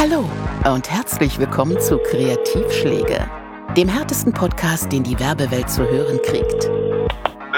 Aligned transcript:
Hallo 0.00 0.24
und 0.64 0.90
herzlich 0.90 1.38
willkommen 1.38 1.78
zu 1.78 1.98
Kreativschläge, 1.98 3.30
dem 3.76 3.86
härtesten 3.86 4.32
Podcast, 4.32 4.90
den 4.90 5.04
die 5.04 5.20
Werbewelt 5.20 5.68
zu 5.68 5.86
hören 5.86 6.18
kriegt. 6.22 6.64
Äh, 6.64 7.52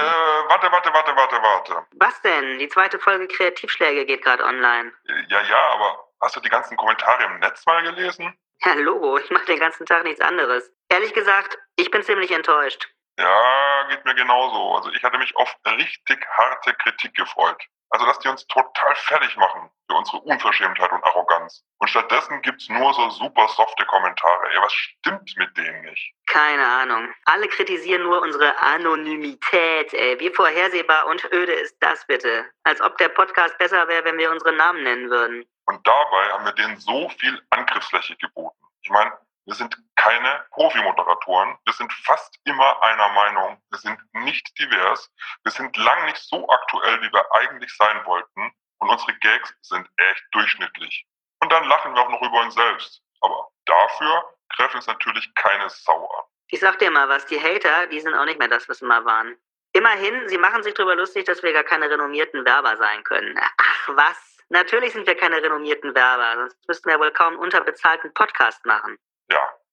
warte, 0.51 0.67
warte, 0.73 0.93
warte, 0.93 1.15
warte, 1.15 1.37
warte. 1.37 1.87
Was 2.01 2.21
denn? 2.23 2.59
Die 2.59 2.67
zweite 2.67 2.99
Folge 2.99 3.29
Kreativschläge 3.29 4.07
geht 4.07 4.25
gerade 4.25 4.43
online. 4.43 4.93
Ja, 5.29 5.41
ja, 5.41 5.73
aber 5.75 6.05
hast 6.21 6.35
du 6.35 6.41
die 6.41 6.49
ganzen 6.49 6.77
Kommentare 6.77 7.27
im 7.27 7.39
Netz 7.39 7.65
mal 7.65 7.81
gelesen? 7.85 8.37
Ja, 8.65 8.75
Logo, 8.75 9.19
ich 9.19 9.31
mache 9.31 9.47
den 9.47 9.61
ganzen 9.61 9.87
Tag 9.87 10.03
nichts 10.03 10.21
anderes. 10.21 10.69
Ehrlich 10.89 11.15
gesagt, 11.15 11.57
ich 11.77 11.93
bin 11.93 12.03
ziemlich 12.03 12.33
enttäuscht. 12.33 12.89
Ja, 13.21 13.87
geht 13.89 14.05
mir 14.05 14.17
genauso. 14.17 14.75
Also 14.75 14.91
ich 14.91 15.05
hatte 15.05 15.19
mich 15.19 15.37
auf 15.37 15.55
richtig 15.79 16.27
harte 16.37 16.75
Kritik 16.75 17.15
gefreut. 17.15 17.63
Also, 17.93 18.07
dass 18.07 18.19
die 18.21 18.29
uns 18.29 18.47
total 18.47 18.95
fertig 18.95 19.37
machen 19.37 19.71
für 19.87 19.97
unsere 19.97 20.17
Unverschämtheit 20.23 20.91
und 20.93 21.05
Arroganz. 21.05 21.63
Und 21.79 21.89
stattdessen 21.89 22.41
gibt's 22.41 22.67
nur 22.71 22.95
so 22.95 23.11
super 23.11 23.47
softe 23.49 23.85
Kommentare. 23.85 24.49
Ey, 24.51 24.63
was 24.63 24.73
stimmt 24.73 25.31
mit 25.37 25.55
denen 25.59 25.83
nicht? 25.83 26.15
Keine 26.27 26.67
Ahnung. 26.67 27.13
Alle 27.27 27.49
kritisieren 27.49 28.05
nur 28.05 28.23
unsere 28.23 28.59
Anonymität, 28.63 29.93
ey. 29.93 30.19
Wie 30.19 30.31
vorhersehbar 30.31 31.07
und 31.07 31.23
öde 31.33 31.53
ist 31.53 31.77
das 31.81 32.07
bitte? 32.07 32.47
Als 32.65 32.81
ob 32.81 32.97
der 32.97 33.11
Podcast 33.11 33.59
besser 33.59 33.87
wäre, 33.89 34.07
wenn 34.07 34.17
wir 34.17 34.31
unsere 34.31 34.55
Namen 34.55 34.83
nennen 34.83 35.11
würden. 35.11 35.45
Und 35.67 35.87
dabei 35.87 36.33
haben 36.33 36.47
wir 36.47 36.53
denen 36.53 36.79
so 36.79 37.11
viel 37.11 37.43
Angriffsfläche 37.51 38.17
geboten. 38.17 38.57
Ich 38.81 38.91
meine, 38.91 39.13
wir 39.45 39.55
sind 39.55 39.77
keine 39.97 40.45
Profi-Moderatoren. 40.51 41.59
Wir 41.65 41.73
sind 41.73 41.93
fast 41.93 42.39
immer 42.45 42.83
einer 42.83 43.09
Meinung. 43.11 43.61
Wir 43.71 43.79
sind 43.79 43.99
nicht 44.13 44.57
divers. 44.59 45.11
Wir 45.43 45.53
sind 45.53 45.77
lang 45.77 46.05
nicht 46.07 46.19
so 46.19 46.49
aktuell, 46.49 47.01
wie 47.03 47.13
wir 47.13 47.25
eigentlich 47.35 47.75
sein 47.77 48.05
wollten. 48.07 48.53
Und 48.79 48.89
unsere 48.89 49.15
Gags 49.19 49.55
sind 49.63 49.89
echt 49.97 50.25
durchschnittlich. 50.33 51.07
Und 51.41 51.51
dann 51.53 51.65
lachen 51.65 51.95
wir 51.95 52.03
auch 52.03 52.09
noch 52.09 52.23
über 52.23 52.41
uns 52.41 52.55
selbst. 52.55 53.03
Aber 53.21 53.49
dafür 53.65 54.25
greift 54.57 54.75
uns 54.75 54.87
natürlich 54.87 55.33
keine 55.35 55.69
Sau 55.71 56.09
an. 56.09 56.25
Ich 56.49 56.61
sag 56.61 56.79
dir 56.79 56.91
mal 56.91 57.09
was, 57.09 57.27
die 57.27 57.41
Hater, 57.41 57.87
die 57.89 58.01
sind 58.01 58.15
auch 58.15 58.25
nicht 58.25 58.39
mehr 58.39 58.49
das, 58.49 58.69
was 58.69 58.79
sie 58.79 58.85
mal 58.85 59.05
waren. 59.05 59.37
Immerhin, 59.73 60.29
sie 60.29 60.39
machen 60.39 60.63
sich 60.63 60.75
darüber 60.75 60.95
lustig, 60.95 61.25
dass 61.25 61.43
wir 61.43 61.53
gar 61.53 61.65
keine 61.65 61.89
renommierten 61.89 62.45
Werber 62.45 62.77
sein 62.77 63.03
können. 63.05 63.39
Ach 63.41 63.89
was, 63.89 64.39
natürlich 64.51 64.93
sind 64.93 65.07
wir 65.07 65.17
keine 65.17 65.43
renommierten 65.43 65.95
Werber, 65.95 66.43
sonst 66.43 66.69
müssten 66.69 66.91
wir 66.91 67.01
wohl 67.01 67.11
kaum 67.11 67.35
einen 67.35 67.39
unterbezahlten 67.39 68.13
Podcast 68.13 68.67
machen. 68.67 68.99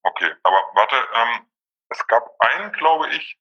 Okay. 0.03 0.33
Aber 0.43 0.63
warte, 0.73 0.95
ähm, 1.13 1.45
es 1.89 2.05
gab 2.07 2.29
einen, 2.39 2.71
glaube 2.73 3.09
ich, 3.09 3.39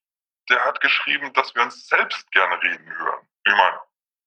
der 0.49 0.65
hat 0.65 0.81
geschrieben, 0.81 1.33
dass 1.35 1.55
wir 1.55 1.63
uns 1.63 1.87
selbst 1.87 2.31
gerne 2.33 2.61
reden 2.63 2.99
hören. 2.99 3.29
Ich 3.45 3.55
meine, 3.55 3.81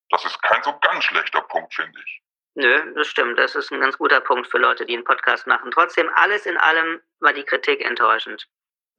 das 0.09 0.25
ist 0.25 0.41
kein 0.43 0.61
so 0.63 0.77
ganz 0.79 1.03
schlechter 1.03 1.41
Punkt, 1.41 1.73
finde 1.73 1.99
ich. 1.99 2.21
Nö, 2.53 2.93
das 2.95 3.07
stimmt, 3.07 3.39
das 3.39 3.55
ist 3.55 3.71
ein 3.71 3.79
ganz 3.79 3.97
guter 3.97 4.19
Punkt 4.19 4.47
für 4.47 4.57
Leute, 4.57 4.85
die 4.85 4.93
einen 4.93 5.05
Podcast 5.05 5.47
machen. 5.47 5.71
Trotzdem, 5.71 6.11
alles 6.15 6.45
in 6.45 6.57
allem 6.57 7.01
war 7.19 7.33
die 7.33 7.43
Kritik 7.43 7.81
enttäuschend. 7.81 8.45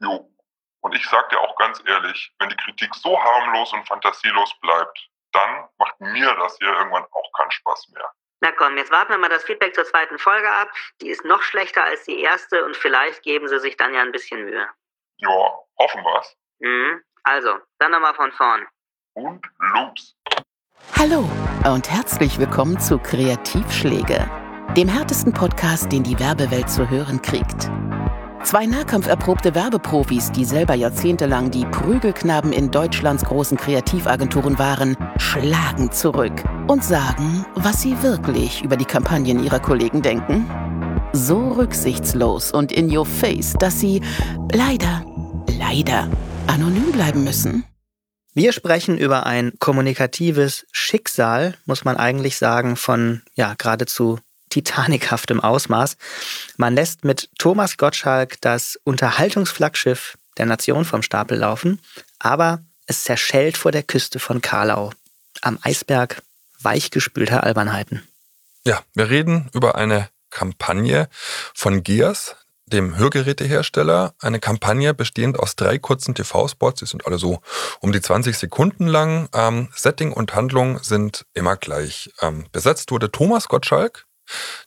Jo. 0.00 0.28
Und 0.80 0.94
ich 0.94 1.06
sag 1.08 1.28
dir 1.28 1.39
auch 1.39 1.55
ganz 1.56 1.80
ehrlich, 1.86 2.33
wenn 2.39 2.48
die 2.48 2.56
Kritik 2.56 2.94
so 2.94 3.17
harmlos 3.22 3.72
und 3.72 3.86
fantasielos 3.86 4.52
bleibt, 4.61 5.08
dann 5.33 5.69
macht 5.78 6.00
mir 6.00 6.34
das 6.34 6.56
hier 6.58 6.72
irgendwann 6.72 7.05
auch 7.05 7.33
keinen 7.39 7.50
Spaß 7.50 7.89
mehr. 7.94 8.11
Na 8.44 8.50
komm, 8.50 8.76
jetzt 8.76 8.90
warten 8.90 9.12
wir 9.12 9.18
mal 9.18 9.28
das 9.28 9.44
Feedback 9.44 9.72
zur 9.72 9.84
zweiten 9.84 10.18
Folge 10.18 10.50
ab. 10.50 10.68
Die 11.00 11.10
ist 11.10 11.24
noch 11.24 11.42
schlechter 11.42 11.84
als 11.84 12.02
die 12.06 12.22
erste 12.22 12.64
und 12.64 12.76
vielleicht 12.76 13.22
geben 13.22 13.46
sie 13.46 13.60
sich 13.60 13.76
dann 13.76 13.94
ja 13.94 14.02
ein 14.02 14.10
bisschen 14.10 14.44
Mühe. 14.44 14.66
Ja, 15.18 15.58
hoffen 15.78 16.02
wir's. 16.02 16.36
Mhm. 16.58 17.00
Also, 17.22 17.58
dann 17.78 17.92
nochmal 17.92 18.14
von 18.14 18.32
vorn. 18.32 18.66
Und 19.14 19.46
los. 19.60 20.16
Hallo 20.98 21.30
und 21.72 21.88
herzlich 21.88 22.36
willkommen 22.40 22.80
zu 22.80 22.98
Kreativschläge, 22.98 24.28
dem 24.77 24.88
härtesten 24.88 25.32
Podcast, 25.32 25.92
den 25.92 26.02
die 26.02 26.18
Werbewelt 26.18 26.68
zu 26.68 26.90
hören 26.90 27.22
kriegt. 27.22 27.70
Zwei 28.44 28.66
nahkampferprobte 28.66 29.54
Werbeprofis, 29.54 30.32
die 30.32 30.44
selber 30.44 30.74
jahrzehntelang 30.74 31.52
die 31.52 31.64
Prügelknaben 31.64 32.52
in 32.52 32.72
Deutschlands 32.72 33.24
großen 33.24 33.56
Kreativagenturen 33.56 34.58
waren, 34.58 34.96
schlagen 35.17 35.92
zurück 35.92 36.33
und 36.67 36.84
sagen, 36.84 37.46
was 37.55 37.83
sie 37.83 38.02
wirklich 38.02 38.62
über 38.62 38.77
die 38.77 38.84
Kampagnen 38.84 39.42
ihrer 39.44 39.61
Kollegen 39.61 40.02
denken. 40.02 40.50
So 41.12 41.50
rücksichtslos 41.50 42.50
und 42.50 42.72
in 42.72 42.94
your 42.94 43.06
face, 43.06 43.55
dass 43.58 43.78
sie 43.78 44.02
leider, 44.52 45.05
leider 45.58 46.11
anonym 46.48 46.90
bleiben 46.90 47.22
müssen. 47.22 47.64
Wir 48.34 48.52
sprechen 48.52 48.98
über 48.98 49.24
ein 49.24 49.52
kommunikatives 49.61 50.67
Schicksal, 50.72 51.55
muss 51.64 51.84
man 51.84 51.96
eigentlich 51.96 52.38
sagen, 52.38 52.74
von 52.77 53.22
ja 53.34 53.55
geradezu 53.56 54.18
titanikhaftem 54.52 55.40
Ausmaß. 55.40 55.96
Man 56.58 56.74
lässt 56.74 57.05
mit 57.05 57.30
Thomas 57.39 57.79
Gottschalk 57.79 58.40
das 58.42 58.79
Unterhaltungsflaggschiff 58.85 60.18
der 60.36 60.46
Nation 60.46 60.85
vom 60.85 61.02
Stapel 61.02 61.39
laufen, 61.39 61.80
aber 62.18 62.62
es 62.86 63.05
zerschellt 63.05 63.57
vor 63.57 63.73
der 63.73 63.83
Küste 63.83 64.18
von 64.18 64.42
Karlau. 64.42 64.91
Am 65.41 65.58
Eisberg 65.62 66.23
weichgespülter 66.61 67.42
Albernheiten. 67.42 68.07
Ja, 68.64 68.83
wir 68.95 69.08
reden 69.08 69.48
über 69.55 69.74
eine 69.74 70.08
Kampagne 70.30 71.08
von 71.55 71.83
Gears, 71.83 72.36
dem 72.67 72.96
Hörgerätehersteller. 72.96 74.14
Eine 74.20 74.39
Kampagne 74.39 74.95
bestehend 74.95 75.39
aus 75.39 75.57
drei 75.57 75.79
kurzen 75.79 76.14
TV-Spots. 76.14 76.80
Die 76.80 76.86
sind 76.86 77.07
alle 77.07 77.18
so 77.18 77.41
um 77.80 77.92
die 77.92 78.01
20 78.01 78.36
Sekunden 78.36 78.86
lang. 78.86 79.29
Ähm, 79.35 79.68
Setting 79.74 80.12
und 80.12 80.35
Handlung 80.35 80.83
sind 80.83 81.27
immer 81.35 81.57
gleich. 81.57 82.12
Ähm, 82.20 82.46
besetzt 82.52 82.91
wurde 82.91 83.11
Thomas 83.11 83.48
Gottschalk. 83.48 84.07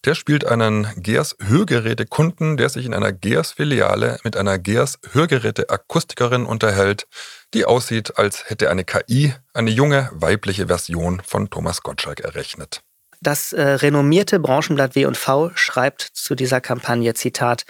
Der 0.06 0.16
spielt 0.16 0.46
einen 0.46 0.88
Gears 0.98 1.36
Hörgerätekunden, 1.42 2.58
der 2.58 2.70
sich 2.70 2.86
in 2.86 2.94
einer 2.94 3.12
Gears 3.12 3.52
Filiale 3.52 4.20
mit 4.24 4.38
einer 4.38 4.58
Gears 4.60 5.00
Hörgeräte 5.12 5.70
Akustikerin 5.70 6.46
unterhält, 6.46 7.08
die 7.54 7.66
aussieht, 7.66 8.18
als 8.18 8.50
hätte 8.50 8.70
eine 8.70 8.84
KI 8.84 9.34
eine 9.54 9.72
junge 9.72 10.10
weibliche 10.14 10.68
Version 10.68 11.22
von 11.26 11.50
Thomas 11.50 11.82
Gottschalk 11.82 12.20
errechnet. 12.20 12.82
Das 13.22 13.54
äh, 13.54 13.62
renommierte 13.62 14.40
Branchenblatt 14.40 14.96
W&V 14.96 15.52
schreibt 15.56 16.02
zu 16.02 16.36
dieser 16.36 16.62
Kampagne, 16.62 17.14
Zitat, 17.14 17.66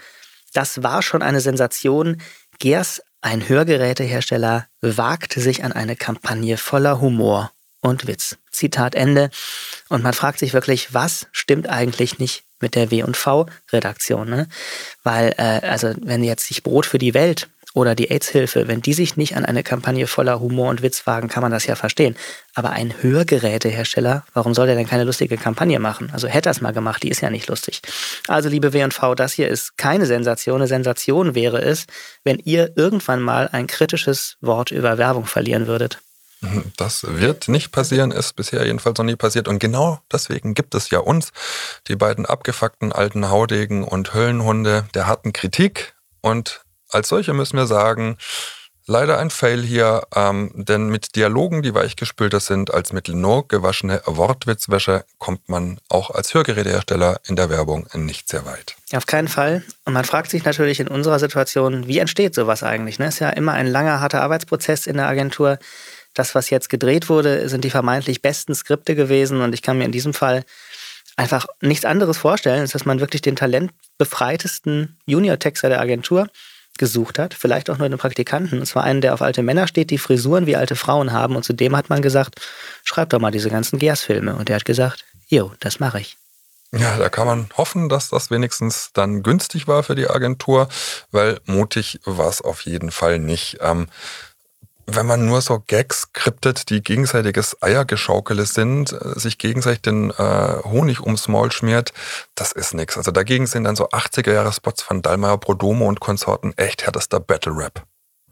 das 0.54 0.84
war 0.84 1.02
schon 1.02 1.22
eine 1.22 1.42
Sensation. 1.42 2.22
Gears, 2.60 3.02
ein 3.22 3.48
Hörgerätehersteller, 3.48 4.68
wagte 4.82 5.40
sich 5.40 5.64
an 5.64 5.72
eine 5.72 5.96
Kampagne 5.96 6.58
voller 6.58 7.00
Humor 7.02 7.52
und 7.86 8.08
Witz. 8.08 8.38
Zitat 8.52 8.96
Ende. 8.96 9.30
Und 9.90 10.04
man 10.04 10.14
fragt 10.14 10.40
sich 10.40 10.54
wirklich, 10.54 10.94
was 10.94 11.28
stimmt 11.32 11.70
eigentlich 11.70 12.20
nicht 12.20 12.44
mit 12.60 12.76
der 12.76 12.90
W&V-Redaktion? 12.90 14.30
Ne? 14.30 14.48
Weil, 15.04 15.36
äh, 15.38 15.62
also 15.66 15.94
wenn 16.02 16.24
jetzt 16.24 16.48
sich 16.48 16.64
Brot 16.64 16.86
für 16.86 16.98
die 16.98 17.14
Welt 17.14 17.48
oder 17.76 17.94
die 17.94 18.10
AIDS-Hilfe, 18.10 18.70
wenn 18.70 18.82
die 18.82 18.94
sich 18.94 19.18
nicht 19.18 19.36
an 19.36 19.46
eine 19.46 19.62
Kampagne 19.62 20.08
voller 20.08 20.40
Humor 20.40 20.70
und 20.70 20.82
Witz 20.82 21.06
wagen, 21.06 21.28
kann 21.28 21.44
man 21.44 21.52
das 21.52 21.68
ja 21.68 21.76
verstehen. 21.76 22.16
Aber 22.54 22.70
ein 22.70 22.94
Hörgerätehersteller, 23.02 24.24
warum 24.34 24.54
soll 24.54 24.66
der 24.66 24.76
denn 24.76 24.88
keine 24.88 25.04
lustige 25.04 25.38
Kampagne 25.38 25.78
machen? 25.80 26.10
Also 26.14 26.28
hätte 26.30 26.50
es 26.50 26.62
mal 26.62 26.72
gemacht, 26.72 27.04
die 27.04 27.10
ist 27.10 27.22
ja 27.22 27.30
nicht 27.30 27.48
lustig. 27.50 27.82
Also 28.28 28.48
liebe 28.48 28.72
W&V, 28.72 29.14
das 29.14 29.34
hier 29.34 29.50
ist 29.50 29.78
keine 29.78 30.06
Sensation. 30.06 30.62
Eine 30.62 30.68
Sensation 30.68 31.36
wäre 31.36 31.62
es, 31.62 31.86
wenn 32.24 32.40
ihr 32.40 32.72
irgendwann 32.78 33.22
mal 33.22 33.50
ein 33.52 33.68
kritisches 33.68 34.38
Wort 34.40 34.72
über 34.72 34.98
Werbung 34.98 35.26
verlieren 35.26 35.68
würdet. 35.68 36.00
Das 36.78 37.06
wird 37.08 37.48
nicht 37.48 37.72
passieren, 37.72 38.12
ist 38.12 38.36
bisher 38.36 38.66
jedenfalls 38.66 38.98
noch 38.98 39.06
nie 39.06 39.16
passiert. 39.16 39.48
Und 39.48 39.60
genau 39.60 40.00
deswegen 40.12 40.54
gibt 40.54 40.76
es 40.76 40.90
ja 40.90 41.00
uns, 41.00 41.32
die 41.88 41.96
beiden 41.96 42.26
abgefuckten 42.26 42.92
alten 42.92 43.30
Haudegen 43.30 43.84
und 43.84 44.14
Höllenhunde 44.14 44.86
der 44.94 45.08
harten 45.08 45.34
Kritik. 45.34 45.96
Und 46.22 46.62
als 46.90 47.10
solche 47.10 47.34
müssen 47.34 47.58
wir 47.58 47.68
sagen, 47.68 48.18
leider 48.88 49.18
ein 49.18 49.30
Fail 49.30 49.62
hier, 49.62 50.04
ähm, 50.16 50.52
denn 50.56 50.88
mit 50.88 51.16
Dialogen, 51.16 51.62
die 51.62 51.74
weichgespülter 51.74 52.40
sind 52.40 52.74
als 52.74 52.94
mit 52.94 53.08
nur 53.10 53.48
gewaschene 53.48 54.02
Wortwitzwäsche, 54.06 55.06
kommt 55.18 55.50
man 55.50 55.80
auch 55.90 56.12
als 56.12 56.34
Hörgerätehersteller 56.34 57.20
in 57.28 57.36
der 57.36 57.50
Werbung 57.50 57.88
nicht 57.94 58.30
sehr 58.30 58.46
weit. 58.46 58.76
Auf 58.94 59.06
keinen 59.06 59.28
Fall. 59.28 59.64
Und 59.86 59.94
man 59.94 60.06
fragt 60.06 60.30
sich 60.30 60.46
natürlich 60.46 60.80
in 60.80 60.88
unserer 60.88 61.20
Situation, 61.20 61.88
wie 61.88 62.00
entsteht 62.00 62.36
sowas 62.36 62.64
eigentlich? 62.64 63.00
Ne? 63.00 63.08
Ist 63.08 63.20
ja 63.20 63.30
immer 63.30 63.54
ein 63.54 63.68
langer, 63.68 64.00
harter 64.00 64.22
Arbeitsprozess 64.22 64.88
in 64.88 64.98
der 64.98 65.08
Agentur. 65.08 65.58
Das, 66.16 66.34
was 66.34 66.50
jetzt 66.50 66.70
gedreht 66.70 67.10
wurde, 67.10 67.48
sind 67.50 67.64
die 67.64 67.70
vermeintlich 67.70 68.24
besten 68.24 68.56
Skripte 68.56 68.96
gewesen. 68.96 69.42
Und 69.42 69.54
ich 69.54 69.62
kann 69.62 69.78
mir 69.78 69.86
in 69.86 69.92
diesem 69.92 70.14
Fall 70.14 70.44
einfach 71.18 71.46
nichts 71.62 71.86
anderes 71.86 72.18
vorstellen, 72.18 72.62
als 72.62 72.72
dass 72.72 72.86
man 72.86 73.00
wirklich 73.00 73.22
den 73.22 73.36
talentbefreitesten 73.36 74.98
Junior-Texter 75.06 75.70
der 75.70 75.82
Agentur 75.82 76.28
gesucht 76.78 77.20
hat, 77.20 77.34
vielleicht 77.34 77.70
auch 77.70 77.78
nur 77.78 77.88
den 77.88 77.98
Praktikanten, 77.98 78.60
und 78.60 78.66
zwar 78.66 78.84
einen, 78.84 79.00
der 79.00 79.14
auf 79.14 79.22
alte 79.22 79.44
Männer 79.44 79.68
steht, 79.68 79.92
die 79.92 79.98
Frisuren 79.98 80.46
wie 80.46 80.58
alte 80.58 80.76
Frauen 80.76 81.14
haben. 81.14 81.36
Und 81.36 81.44
zu 81.44 81.54
dem 81.54 81.76
hat 81.76 81.90
man 81.90 82.02
gesagt, 82.02 82.42
schreib 82.84 83.10
doch 83.10 83.20
mal 83.20 83.32
diese 83.32 83.50
ganzen 83.50 83.80
Gears-Filme. 83.80 84.36
Und 84.36 84.50
der 84.50 84.58
hat 84.58 84.66
gesagt, 84.66 85.06
jo, 85.28 85.54
das 85.60 85.80
mache 85.80 86.02
ich. 86.02 86.18
Ja, 86.72 86.98
da 86.98 87.08
kann 87.08 87.28
man 87.28 87.50
hoffen, 87.56 87.88
dass 87.88 88.10
das 88.10 88.30
wenigstens 88.32 88.90
dann 88.94 89.24
günstig 89.24 89.68
war 89.68 89.84
für 89.84 89.96
die 89.96 90.10
Agentur, 90.10 90.68
weil 91.12 91.40
mutig 91.46 92.02
war 92.04 92.28
es 92.28 92.42
auf 92.42 92.62
jeden 92.62 92.92
Fall 92.92 93.20
nicht. 93.20 93.58
Ähm, 93.62 93.88
wenn 94.88 95.06
man 95.06 95.26
nur 95.26 95.42
so 95.42 95.64
Gags 95.66 96.02
skriptet, 96.02 96.70
die 96.70 96.82
gegenseitiges 96.82 97.62
Eiergeschaukele 97.62 98.46
sind, 98.46 98.94
äh, 98.94 99.20
sich 99.20 99.38
gegenseitig 99.38 99.82
den 99.82 100.12
äh, 100.12 100.64
Honig 100.64 101.02
ums 101.02 101.28
Maul 101.28 101.52
schmiert, 101.52 101.94
das 102.36 102.52
ist 102.52 102.74
nix. 102.74 102.98
Also 102.98 103.12
dagegen 103.12 103.48
sind 103.48 103.64
dann 103.64 103.76
so 103.76 103.90
80er-Jahre-Spots 103.90 104.82
von 104.82 105.02
Dalmayer 105.02 105.38
Prodomo 105.38 105.88
und 105.88 106.00
Konsorten 106.00 106.54
echt 106.58 106.86
härtester 106.86 107.20
Battle-Rap. 107.20 107.84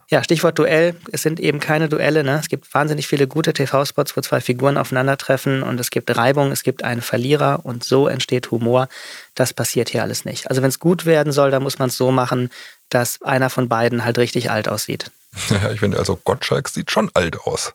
Ja, 0.10 0.24
Stichwort 0.24 0.60
Duell. 0.60 0.96
Es 1.12 1.24
sind 1.24 1.40
eben 1.40 1.60
keine 1.60 1.90
Duelle. 1.90 2.24
Ne? 2.24 2.38
Es 2.40 2.48
gibt 2.48 2.72
wahnsinnig 2.74 3.08
viele 3.08 3.28
gute 3.28 3.52
TV-Spots, 3.52 4.16
wo 4.16 4.22
zwei 4.22 4.42
Figuren 4.42 4.78
aufeinandertreffen 4.78 5.64
und 5.64 5.80
es 5.80 5.90
gibt 5.90 6.16
Reibung, 6.16 6.52
es 6.52 6.62
gibt 6.62 6.84
einen 6.84 7.02
Verlierer 7.02 7.62
und 7.64 7.84
so 7.84 8.08
entsteht 8.08 8.52
Humor. 8.52 8.90
Das 9.34 9.54
passiert 9.54 9.90
hier 9.90 10.04
alles 10.04 10.24
nicht. 10.24 10.50
Also 10.50 10.62
wenn 10.62 10.70
es 10.70 10.80
gut 10.80 11.08
werden 11.08 11.34
soll, 11.34 11.50
dann 11.50 11.64
muss 11.64 11.80
man 11.80 11.90
es 11.90 11.98
so 11.98 12.12
machen, 12.12 12.52
dass 12.90 13.24
einer 13.24 13.50
von 13.50 13.70
beiden 13.70 14.06
halt 14.06 14.20
richtig 14.20 14.52
alt 14.52 14.68
aussieht. 14.68 15.10
Ja, 15.50 15.71
ich 15.71 15.80
finde, 15.80 15.97
also 15.97 16.15
Gottschalk 16.15 16.69
sieht 16.69 16.91
schon 16.91 17.09
alt 17.13 17.39
aus. 17.41 17.74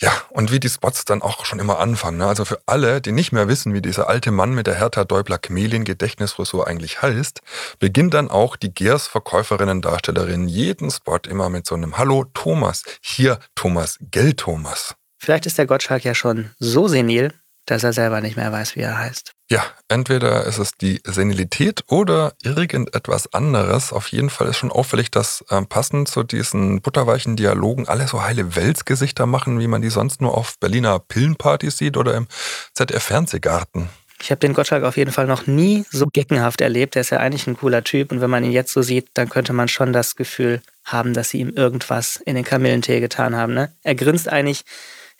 Ja, 0.00 0.12
und 0.30 0.52
wie 0.52 0.60
die 0.60 0.68
Spots 0.68 1.04
dann 1.04 1.22
auch 1.22 1.44
schon 1.44 1.58
immer 1.58 1.80
anfangen. 1.80 2.18
Ne? 2.18 2.26
Also 2.26 2.44
für 2.44 2.60
alle, 2.66 3.00
die 3.00 3.10
nicht 3.10 3.32
mehr 3.32 3.48
wissen, 3.48 3.74
wie 3.74 3.82
dieser 3.82 4.08
alte 4.08 4.30
Mann 4.30 4.54
mit 4.54 4.68
der 4.68 4.76
Hertha 4.76 5.04
Däubler 5.04 5.38
Chmelin 5.38 5.82
Gedächtnisfrisur 5.82 6.68
eigentlich 6.68 7.02
heißt, 7.02 7.40
beginnt 7.80 8.14
dann 8.14 8.30
auch 8.30 8.54
die 8.54 8.72
Gears 8.72 9.08
Verkäuferinnen-Darstellerin 9.08 10.46
jeden 10.46 10.92
Spot 10.92 11.18
immer 11.28 11.48
mit 11.48 11.66
so 11.66 11.74
einem 11.74 11.98
Hallo 11.98 12.26
Thomas, 12.32 12.84
hier 13.02 13.40
Thomas, 13.56 13.98
Gell 14.00 14.34
Thomas. 14.34 14.94
Vielleicht 15.18 15.46
ist 15.46 15.58
der 15.58 15.66
Gottschalk 15.66 16.04
ja 16.04 16.14
schon 16.14 16.50
so 16.60 16.86
senil, 16.86 17.34
dass 17.70 17.84
er 17.84 17.92
selber 17.92 18.20
nicht 18.20 18.36
mehr 18.36 18.50
weiß, 18.50 18.76
wie 18.76 18.80
er 18.80 18.98
heißt. 18.98 19.32
Ja, 19.50 19.62
entweder 19.88 20.44
ist 20.44 20.58
es 20.58 20.72
die 20.72 21.00
Senilität 21.04 21.84
oder 21.86 22.32
irgendetwas 22.42 23.32
anderes. 23.32 23.92
Auf 23.92 24.08
jeden 24.08 24.30
Fall 24.30 24.48
ist 24.48 24.56
schon 24.56 24.72
auffällig, 24.72 25.10
dass 25.10 25.44
äh, 25.48 25.62
passend 25.62 26.08
zu 26.08 26.22
diesen 26.22 26.80
butterweichen 26.80 27.36
Dialogen 27.36 27.88
alle 27.88 28.08
so 28.08 28.22
heile 28.22 28.56
Weltsgesichter 28.56 29.26
machen, 29.26 29.60
wie 29.60 29.68
man 29.68 29.82
die 29.82 29.90
sonst 29.90 30.20
nur 30.20 30.36
auf 30.36 30.58
Berliner 30.58 30.98
Pillenpartys 30.98 31.78
sieht 31.78 31.96
oder 31.96 32.14
im 32.14 32.26
ZDF-Fernsehgarten. 32.74 33.88
Ich 34.20 34.30
habe 34.30 34.40
den 34.40 34.52
Gottschalk 34.52 34.82
auf 34.82 34.96
jeden 34.96 35.12
Fall 35.12 35.26
noch 35.26 35.46
nie 35.46 35.84
so 35.90 36.06
geckenhaft 36.06 36.60
erlebt. 36.60 36.96
Er 36.96 37.00
ist 37.02 37.10
ja 37.10 37.18
eigentlich 37.18 37.46
ein 37.46 37.56
cooler 37.56 37.84
Typ 37.84 38.10
und 38.10 38.20
wenn 38.20 38.30
man 38.30 38.44
ihn 38.44 38.50
jetzt 38.50 38.72
so 38.72 38.82
sieht, 38.82 39.10
dann 39.14 39.28
könnte 39.28 39.52
man 39.52 39.68
schon 39.68 39.92
das 39.92 40.16
Gefühl 40.16 40.60
haben, 40.84 41.14
dass 41.14 41.30
sie 41.30 41.38
ihm 41.38 41.50
irgendwas 41.50 42.16
in 42.16 42.34
den 42.34 42.44
Kamillentee 42.44 43.00
getan 43.00 43.36
haben. 43.36 43.54
Ne? 43.54 43.72
Er 43.82 43.94
grinst 43.94 44.28
eigentlich 44.28 44.64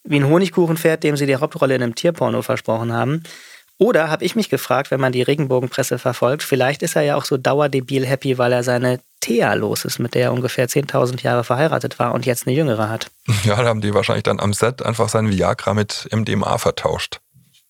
wie 0.05 0.17
ein 0.17 0.29
Honigkuchenpferd, 0.29 1.03
dem 1.03 1.17
sie 1.17 1.27
die 1.27 1.37
Hauptrolle 1.37 1.75
in 1.75 1.83
einem 1.83 1.95
Tierporno 1.95 2.43
versprochen 2.43 2.93
haben. 2.93 3.23
Oder 3.79 4.11
habe 4.11 4.25
ich 4.25 4.35
mich 4.35 4.50
gefragt, 4.50 4.91
wenn 4.91 5.00
man 5.00 5.12
die 5.12 5.23
Regenbogenpresse 5.23 5.99
verfolgt, 5.99 6.43
vielleicht 6.43 6.83
ist 6.83 6.97
er 6.97 7.03
ja 7.03 7.17
auch 7.17 7.25
so 7.25 7.37
dauerdebil 7.37 8.05
happy, 8.05 8.37
weil 8.37 8.53
er 8.53 8.65
seine 8.65 8.99
Thea 9.21 9.55
los 9.55 9.85
ist, 9.85 10.00
mit 10.00 10.15
der 10.15 10.25
er 10.25 10.33
ungefähr 10.33 10.69
10.000 10.69 11.23
Jahre 11.23 11.45
verheiratet 11.45 11.99
war 12.00 12.12
und 12.12 12.27
jetzt 12.27 12.47
eine 12.47 12.56
jüngere 12.56 12.89
hat. 12.89 13.11
Ja, 13.45 13.56
da 13.56 13.69
haben 13.69 13.81
die 13.81 13.95
wahrscheinlich 13.95 14.25
dann 14.25 14.41
am 14.41 14.53
Set 14.53 14.83
einfach 14.83 15.09
sein 15.09 15.31
Viagra 15.31 15.75
mit 15.75 16.09
MDMA 16.12 16.59
vertauscht. 16.59 17.21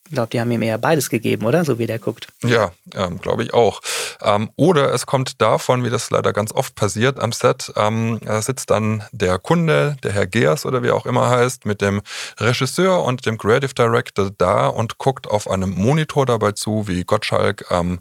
Ich 0.08 0.14
glaube, 0.14 0.31
die 0.31 0.40
haben 0.40 0.50
ihm 0.50 0.62
eher 0.62 0.78
beides 0.78 1.10
gegeben, 1.10 1.44
oder? 1.44 1.66
So 1.66 1.78
wie 1.78 1.87
der 1.87 1.99
guckt. 1.99 2.28
Ja, 2.43 2.72
ähm, 2.94 3.20
glaube 3.20 3.43
ich 3.43 3.52
auch. 3.52 3.82
Ähm, 4.22 4.50
oder 4.56 4.94
es 4.94 5.05
kommt 5.05 5.43
davon, 5.43 5.84
wie 5.84 5.90
das 5.90 6.10
leider 6.10 6.32
ganz 6.32 6.50
oft 6.52 6.75
passiert 6.75 7.20
am 7.20 7.32
Set, 7.32 7.70
ähm, 7.76 8.19
sitzt 8.40 8.70
dann 8.70 9.05
der 9.12 9.38
Kunde, 9.38 9.99
der 10.02 10.12
Herr 10.12 10.26
Geers 10.26 10.64
oder 10.64 10.82
wie 10.82 10.90
auch 10.93 11.05
immer 11.05 11.28
heißt, 11.28 11.66
mit 11.66 11.82
dem 11.82 12.00
Regisseur 12.40 13.05
und 13.05 13.26
dem 13.26 13.37
Creative 13.37 13.75
Director 13.75 14.31
da 14.37 14.69
und 14.69 14.96
guckt 14.96 15.26
auf 15.26 15.49
einem 15.50 15.70
Monitor 15.70 16.25
dabei 16.25 16.52
zu, 16.52 16.88
wie 16.88 17.04
Gottschalk 17.04 17.66
ähm, 17.70 18.00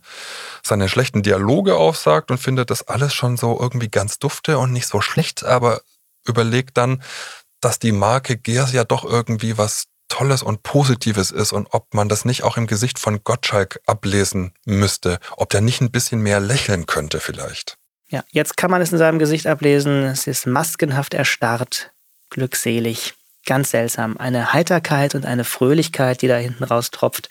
seine 0.64 0.88
schlechten 0.88 1.24
Dialoge 1.24 1.76
aufsagt 1.76 2.32
und 2.32 2.38
findet 2.38 2.72
das 2.72 2.88
alles 2.88 3.14
schon 3.14 3.36
so 3.36 3.60
irgendwie 3.60 3.90
ganz 3.90 4.18
dufte 4.18 4.58
und 4.60 4.72
nicht 4.72 4.88
so 4.88 5.02
schlecht, 5.02 5.44
aber 5.44 5.82
überlegt 6.26 6.78
dann, 6.78 7.04
dass 7.60 7.80
die 7.80 7.92
Marke 7.92 8.38
Geers 8.38 8.72
ja 8.72 8.84
doch 8.84 9.04
irgendwie 9.04 9.58
was 9.58 9.86
Tolles 10.18 10.42
und 10.42 10.64
Positives 10.64 11.30
ist 11.30 11.54
und 11.54 11.68
ob 11.74 11.94
man 11.94 12.10
das 12.10 12.26
nicht 12.26 12.42
auch 12.42 12.58
im 12.58 12.66
Gesicht 12.66 12.98
von 12.98 13.24
Gottschalk 13.24 13.80
ablesen 13.86 14.52
müsste, 14.66 15.20
ob 15.36 15.52
der 15.52 15.62
nicht 15.62 15.80
ein 15.80 15.92
bisschen 15.92 16.22
mehr 16.22 16.40
lächeln 16.40 16.88
könnte 16.88 17.20
vielleicht. 17.20 17.78
Ja, 18.10 18.24
jetzt 18.32 18.58
kann 18.58 18.72
man 18.72 18.82
es 18.82 18.92
in 18.92 18.98
seinem 18.98 19.20
Gesicht 19.20 19.46
ablesen. 19.46 20.06
Es 20.06 20.26
ist 20.26 20.48
maskenhaft 20.48 21.14
erstarrt, 21.14 21.92
glückselig, 22.32 23.14
ganz 23.46 23.70
seltsam. 23.70 24.18
Eine 24.18 24.54
Heiterkeit 24.54 25.14
und 25.14 25.24
eine 25.24 25.44
Fröhlichkeit, 25.44 26.24
die 26.24 26.28
da 26.28 26.38
hinten 26.38 26.64
raus 26.64 26.90
tropft. 26.90 27.30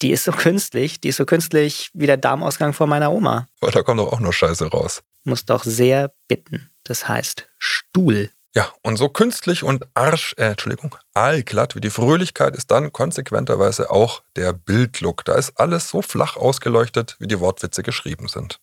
Die 0.00 0.12
ist 0.12 0.24
so 0.24 0.32
künstlich, 0.32 0.98
die 1.02 1.08
ist 1.08 1.16
so 1.16 1.26
künstlich 1.26 1.90
wie 1.92 2.06
der 2.06 2.16
Darmausgang 2.16 2.72
von 2.72 2.88
meiner 2.88 3.12
Oma. 3.12 3.48
Aber 3.60 3.70
da 3.70 3.82
kommt 3.82 4.00
doch 4.00 4.14
auch 4.14 4.20
nur 4.20 4.32
Scheiße 4.32 4.70
raus. 4.70 5.02
Muss 5.24 5.44
doch 5.44 5.64
sehr 5.64 6.10
bitten. 6.26 6.70
Das 6.84 7.06
heißt 7.06 7.50
Stuhl. 7.58 8.30
Ja, 8.56 8.72
und 8.82 8.96
so 8.96 9.10
künstlich 9.10 9.64
und 9.64 9.86
arsch, 9.92 10.34
äh, 10.38 10.46
Entschuldigung, 10.46 10.96
aalglatt 11.12 11.74
wie 11.74 11.80
die 11.80 11.90
Fröhlichkeit 11.90 12.56
ist 12.56 12.70
dann 12.70 12.90
konsequenterweise 12.90 13.90
auch 13.90 14.22
der 14.34 14.54
Bildlook. 14.54 15.26
Da 15.26 15.34
ist 15.34 15.60
alles 15.60 15.90
so 15.90 16.00
flach 16.00 16.38
ausgeleuchtet, 16.38 17.16
wie 17.18 17.26
die 17.26 17.38
Wortwitze 17.38 17.82
geschrieben 17.82 18.28
sind. 18.28 18.58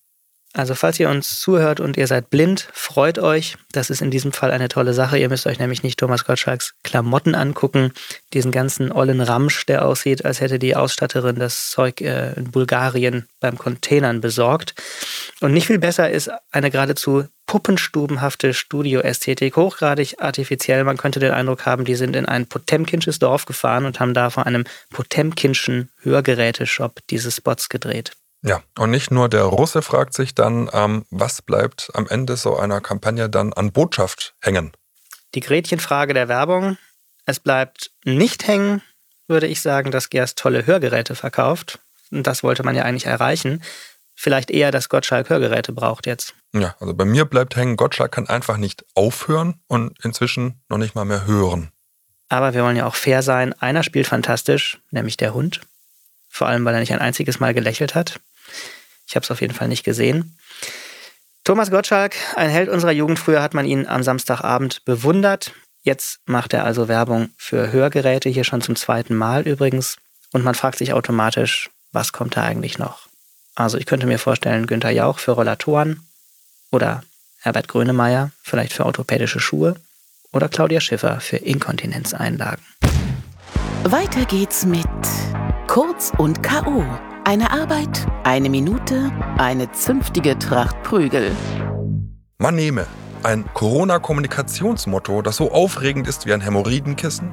Also 0.56 0.76
falls 0.76 1.00
ihr 1.00 1.10
uns 1.10 1.40
zuhört 1.40 1.80
und 1.80 1.98
ihr 1.98 2.06
seid 2.06 2.30
blind, 2.30 2.70
freut 2.74 3.18
euch. 3.18 3.58
Das 3.72 3.90
ist 3.90 4.04
in 4.04 4.12
diesem 4.12 4.32
Fall 4.32 4.52
eine 4.52 4.68
tolle 4.68 4.94
Sache. 4.94 5.18
Ihr 5.18 5.28
müsst 5.28 5.48
euch 5.48 5.58
nämlich 5.58 5.82
nicht 5.82 6.00
Thomas 6.00 6.26
Gottschalks 6.26 6.76
Klamotten 6.84 7.34
angucken. 7.34 7.92
Diesen 8.34 8.52
ganzen 8.52 8.92
ollen 8.92 9.20
Ramsch, 9.20 9.66
der 9.66 9.84
aussieht, 9.84 10.26
als 10.26 10.42
hätte 10.42 10.60
die 10.60 10.76
Ausstatterin 10.76 11.38
das 11.38 11.72
Zeug 11.72 12.02
äh, 12.02 12.34
in 12.34 12.52
Bulgarien 12.52 13.28
beim 13.40 13.58
Containern 13.58 14.22
besorgt. 14.22 14.76
Und 15.42 15.54
nicht 15.54 15.66
viel 15.66 15.80
besser 15.80 16.12
ist 16.12 16.30
eine 16.52 16.70
geradezu 16.70 17.26
puppenstubenhafte 17.48 18.54
Studioästhetik, 18.54 19.56
hochgradig 19.56 20.22
artifiziell. 20.22 20.84
Man 20.84 20.98
könnte 20.98 21.20
den 21.20 21.32
Eindruck 21.32 21.66
haben, 21.66 21.84
die 21.84 21.96
sind 21.96 22.16
in 22.16 22.28
ein 22.28 22.46
Potemkinsches 22.46 23.18
Dorf 23.18 23.46
gefahren 23.46 23.86
und 23.86 24.00
haben 24.00 24.14
da 24.14 24.30
vor 24.30 24.46
einem 24.46 24.66
Potemkinschen 24.92 25.90
Hörgeräteshop 26.02 27.00
diese 27.10 27.32
Spots 27.32 27.70
gedreht. 27.70 28.12
Ja, 28.44 28.62
und 28.78 28.92
nicht 28.92 29.10
nur 29.10 29.30
der 29.30 29.44
Russe 29.44 29.82
fragt 29.82 30.14
sich 30.14 30.36
dann, 30.36 30.70
ähm, 30.74 31.06
was 31.10 31.42
bleibt 31.42 31.90
am 31.94 32.08
Ende 32.08 32.36
so 32.36 32.58
einer 32.58 32.82
Kampagne 32.82 33.30
dann 33.30 33.54
an 33.54 33.72
Botschaft 33.72 34.36
hängen? 34.42 34.74
Die 35.34 35.40
Gretchenfrage 35.40 36.14
der 36.14 36.28
Werbung. 36.28 36.78
Es 37.26 37.40
bleibt 37.40 37.92
nicht 38.04 38.46
hängen, 38.46 38.82
würde 39.28 39.48
ich 39.48 39.62
sagen, 39.62 39.92
dass 39.92 40.10
Gerst 40.10 40.38
tolle 40.38 40.66
Hörgeräte 40.66 41.16
verkauft. 41.16 41.80
Und 42.12 42.28
das 42.28 42.44
wollte 42.44 42.64
man 42.64 42.76
ja 42.76 42.84
eigentlich 42.84 43.06
erreichen. 43.06 43.64
Vielleicht 44.14 44.52
eher, 44.52 44.72
dass 44.72 44.90
Gottschalk 44.90 45.30
Hörgeräte 45.30 45.72
braucht 45.72 46.06
jetzt. 46.06 46.36
Ja, 46.54 46.76
also 46.80 46.94
bei 46.94 47.06
mir 47.06 47.26
bleibt 47.26 47.56
hängen, 47.56 47.78
Gottschalk 47.78 48.12
kann 48.12 48.28
einfach 48.28 48.58
nicht 48.58 48.86
aufhören 48.94 49.62
und 49.68 49.98
inzwischen 50.04 50.62
noch 50.70 50.78
nicht 50.78 50.96
mal 50.96 51.06
mehr 51.06 51.26
hören. 51.26 51.72
Aber 52.30 52.54
wir 52.54 52.64
wollen 52.64 52.76
ja 52.76 52.86
auch 52.86 52.96
fair 52.96 53.22
sein. 53.22 53.54
Einer 53.54 53.84
spielt 53.84 54.08
fantastisch, 54.08 54.80
nämlich 54.92 55.18
der 55.18 55.34
Hund. 55.34 55.62
Vor 56.30 56.48
allem, 56.48 56.66
weil 56.66 56.74
er 56.74 56.80
nicht 56.80 56.94
ein 56.94 57.00
einziges 57.00 57.40
Mal 57.40 57.54
gelächelt 57.54 57.96
hat. 57.96 58.20
Ich 59.08 59.16
habe 59.16 59.24
es 59.24 59.32
auf 59.32 59.42
jeden 59.42 59.54
Fall 59.54 59.68
nicht 59.68 59.84
gesehen. 59.84 60.38
Thomas 61.44 61.72
Gottschalk, 61.72 62.16
ein 62.36 62.50
Held 62.50 62.70
unserer 62.70 62.92
Jugend. 62.92 63.20
Früher 63.20 63.42
hat 63.42 63.54
man 63.54 63.66
ihn 63.66 63.86
am 63.88 64.04
Samstagabend 64.04 64.86
bewundert. 64.86 65.54
Jetzt 65.82 66.20
macht 66.26 66.54
er 66.54 66.64
also 66.64 66.88
Werbung 66.88 67.30
für 67.38 67.72
Hörgeräte, 67.72 68.30
hier 68.30 68.46
schon 68.46 68.62
zum 68.62 68.78
zweiten 68.78 69.16
Mal 69.16 69.46
übrigens. 69.46 69.98
Und 70.32 70.44
man 70.44 70.56
fragt 70.56 70.78
sich 70.78 70.94
automatisch, 70.94 71.70
was 71.92 72.14
kommt 72.14 72.38
da 72.38 72.44
eigentlich 72.44 72.80
noch? 72.80 73.08
Also 73.56 73.78
ich 73.78 73.86
könnte 73.86 74.08
mir 74.08 74.20
vorstellen, 74.20 74.68
Günther 74.68 74.92
Jauch 74.92 75.20
für 75.20 75.32
Rollatoren 75.32 76.08
oder 76.72 77.04
Herbert 77.40 77.68
Grönemeyer 77.68 78.32
vielleicht 78.42 78.74
für 78.74 78.86
orthopädische 78.86 79.40
Schuhe 79.40 79.76
oder 80.32 80.50
Claudia 80.50 80.80
Schiffer 80.80 81.20
für 81.20 81.38
Inkontinenzeinlagen. 81.38 82.66
Weiter 83.84 84.26
geht's 84.26 84.66
mit 84.66 84.88
Kurz 85.68 86.12
und 86.18 86.42
K.O. 86.42 87.13
Eine 87.26 87.52
Arbeit, 87.52 88.06
eine 88.26 88.50
Minute, 88.50 89.10
eine 89.38 89.72
zünftige 89.72 90.38
Tracht 90.38 90.84
Prügel. 90.84 91.32
Man 92.38 92.56
nehme 92.56 92.86
ein 93.24 93.46
Corona-Kommunikationsmotto, 93.54 95.22
das 95.22 95.38
so 95.38 95.50
aufregend 95.50 96.10
ist 96.10 96.26
wie 96.26 96.34
ein 96.34 96.42
Hämorrhoidenkissen, 96.42 97.32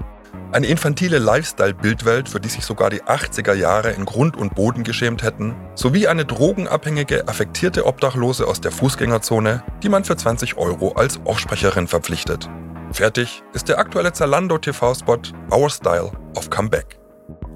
eine 0.53 0.69
infantile 0.69 1.19
Lifestyle-Bildwelt, 1.19 2.29
für 2.29 2.39
die 2.39 2.49
sich 2.49 2.65
sogar 2.65 2.91
die 2.91 3.03
80er 3.03 3.55
Jahre 3.55 3.91
in 3.91 4.05
Grund 4.05 4.37
und 4.37 4.55
Boden 4.55 4.85
geschämt 4.85 5.25
hätten, 5.25 5.57
sowie 5.75 6.07
eine 6.07 6.25
drogenabhängige, 6.25 7.27
affektierte 7.27 7.85
Obdachlose 7.85 8.47
aus 8.47 8.61
der 8.61 8.71
Fußgängerzone, 8.71 9.65
die 9.83 9.89
man 9.89 10.05
für 10.05 10.17
20 10.17 10.57
Euro 10.57 10.93
als 10.93 11.19
Offsprecherin 11.25 11.89
verpflichtet. 11.89 12.49
Fertig 12.93 13.43
ist 13.55 13.69
der 13.69 13.81
aktuelle 13.81 14.13
Zalando-TV-Spot 14.13 15.23
Our 15.53 15.69
Style 15.69 16.13
of 16.37 16.49
Comeback. 16.49 17.00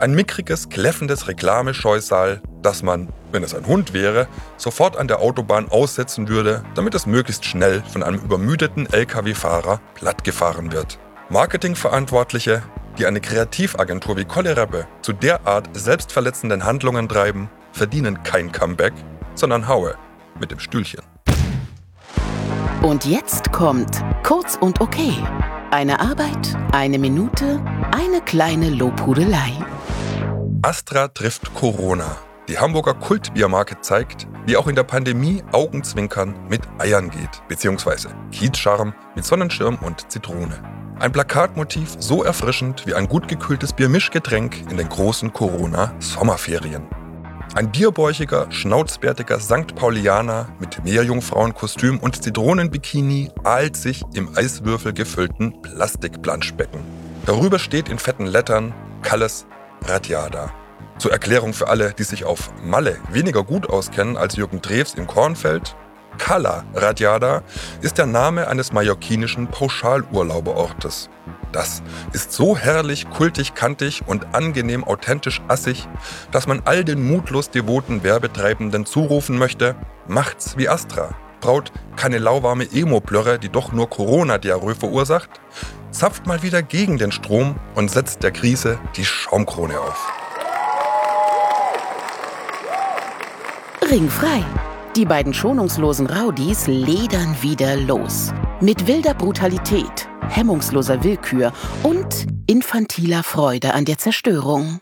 Ein 0.00 0.14
mickriges, 0.14 0.68
kläffendes 0.70 1.28
Reklamescheusal, 1.28 2.42
das 2.62 2.82
man, 2.82 3.10
wenn 3.30 3.44
es 3.44 3.54
ein 3.54 3.66
Hund 3.66 3.92
wäre, 3.92 4.26
sofort 4.56 4.96
an 4.96 5.06
der 5.06 5.20
Autobahn 5.20 5.68
aussetzen 5.68 6.28
würde, 6.28 6.64
damit 6.74 6.94
es 6.96 7.06
möglichst 7.06 7.44
schnell 7.44 7.82
von 7.82 8.02
einem 8.02 8.18
übermüdeten 8.18 8.92
Lkw-Fahrer 8.92 9.80
plattgefahren 9.94 10.72
wird. 10.72 10.98
Marketingverantwortliche, 11.28 12.62
die 12.98 13.06
eine 13.06 13.20
Kreativagentur 13.20 14.16
wie 14.16 14.24
Kollereppe 14.24 14.86
zu 15.00 15.12
derart 15.12 15.68
selbstverletzenden 15.74 16.64
Handlungen 16.64 17.08
treiben, 17.08 17.48
verdienen 17.72 18.22
kein 18.24 18.50
Comeback, 18.50 18.94
sondern 19.36 19.68
Haue 19.68 19.94
mit 20.40 20.50
dem 20.50 20.58
Stühlchen. 20.58 21.02
Und 22.82 23.04
jetzt 23.04 23.52
kommt 23.52 24.02
Kurz 24.24 24.56
und 24.60 24.80
okay. 24.80 25.12
Eine 25.70 26.00
Arbeit, 26.00 26.56
eine 26.72 26.98
Minute, 26.98 27.60
eine 27.92 28.20
kleine 28.20 28.70
Lobhudelei. 28.70 29.52
Astra 30.64 31.08
trifft 31.08 31.52
Corona. 31.52 32.16
Die 32.48 32.56
Hamburger 32.56 32.94
Kultbiermarke 32.94 33.82
zeigt, 33.82 34.26
wie 34.46 34.56
auch 34.56 34.66
in 34.66 34.74
der 34.74 34.84
Pandemie 34.84 35.44
Augenzwinkern 35.52 36.34
mit 36.48 36.62
Eiern 36.78 37.10
geht, 37.10 37.46
beziehungsweise 37.48 38.08
Kiezscharm 38.32 38.94
mit 39.14 39.26
Sonnenschirm 39.26 39.76
und 39.82 40.10
Zitrone. 40.10 40.62
Ein 40.98 41.12
Plakatmotiv 41.12 41.96
so 41.98 42.24
erfrischend 42.24 42.86
wie 42.86 42.94
ein 42.94 43.08
gut 43.08 43.28
gekühltes 43.28 43.74
Biermischgetränk 43.74 44.58
in 44.70 44.78
den 44.78 44.88
großen 44.88 45.34
Corona-Sommerferien. 45.34 46.86
Ein 47.54 47.70
bierbäuchiger, 47.70 48.50
schnauzbärtiger 48.50 49.40
St. 49.40 49.74
Paulianer 49.74 50.48
mit 50.60 50.82
Meerjungfrauenkostüm 50.82 51.98
und 51.98 52.24
Zitronenbikini 52.24 53.30
ahlt 53.44 53.76
sich 53.76 54.02
im 54.14 54.34
Eiswürfel 54.34 54.94
gefüllten 54.94 55.60
Plastikplanschbecken. 55.60 56.80
Darüber 57.26 57.58
steht 57.58 57.90
in 57.90 57.98
fetten 57.98 58.24
Lettern 58.24 58.72
Kalles 59.02 59.44
Radiada. 59.86 60.50
Zur 60.98 61.12
Erklärung 61.12 61.52
für 61.52 61.68
alle, 61.68 61.92
die 61.92 62.04
sich 62.04 62.24
auf 62.24 62.50
Malle 62.62 62.98
weniger 63.10 63.42
gut 63.42 63.68
auskennen 63.68 64.16
als 64.16 64.36
Jürgen 64.36 64.62
Drews 64.62 64.94
im 64.94 65.06
Kornfeld. 65.06 65.76
Cala 66.16 66.64
Radiada 66.74 67.42
ist 67.82 67.98
der 67.98 68.06
Name 68.06 68.48
eines 68.48 68.72
mallorquinischen 68.72 69.48
Pauschalurlauberortes. 69.48 71.10
Das 71.52 71.82
ist 72.12 72.32
so 72.32 72.56
herrlich, 72.56 73.10
kultig, 73.10 73.54
kantig 73.54 74.02
und 74.06 74.34
angenehm 74.34 74.84
authentisch 74.84 75.42
assig, 75.48 75.86
dass 76.30 76.46
man 76.46 76.62
all 76.64 76.84
den 76.84 77.06
mutlos 77.06 77.50
devoten 77.50 78.02
Werbetreibenden 78.02 78.86
zurufen 78.86 79.36
möchte, 79.36 79.76
macht's 80.08 80.56
wie 80.56 80.68
Astra. 80.68 81.14
Braut 81.40 81.72
keine 81.96 82.18
lauwarme 82.18 82.64
Emo-Plörre, 82.72 83.38
die 83.38 83.50
doch 83.50 83.72
nur 83.72 83.90
Corona-Diarrhoe 83.90 84.74
verursacht. 84.74 85.28
Zapft 85.94 86.26
mal 86.26 86.42
wieder 86.42 86.60
gegen 86.60 86.98
den 86.98 87.12
Strom 87.12 87.54
und 87.76 87.88
setzt 87.88 88.24
der 88.24 88.32
Krise 88.32 88.80
die 88.96 89.04
Schaumkrone 89.04 89.78
auf. 89.78 90.12
Ringfrei. 93.88 94.44
Die 94.96 95.04
beiden 95.04 95.32
schonungslosen 95.32 96.08
Rowdies 96.08 96.66
ledern 96.66 97.36
wieder 97.42 97.76
los. 97.76 98.32
Mit 98.60 98.88
wilder 98.88 99.14
Brutalität, 99.14 100.08
hemmungsloser 100.28 101.04
Willkür 101.04 101.52
und 101.84 102.26
infantiler 102.48 103.22
Freude 103.22 103.72
an 103.72 103.84
der 103.84 103.98
Zerstörung. 103.98 104.80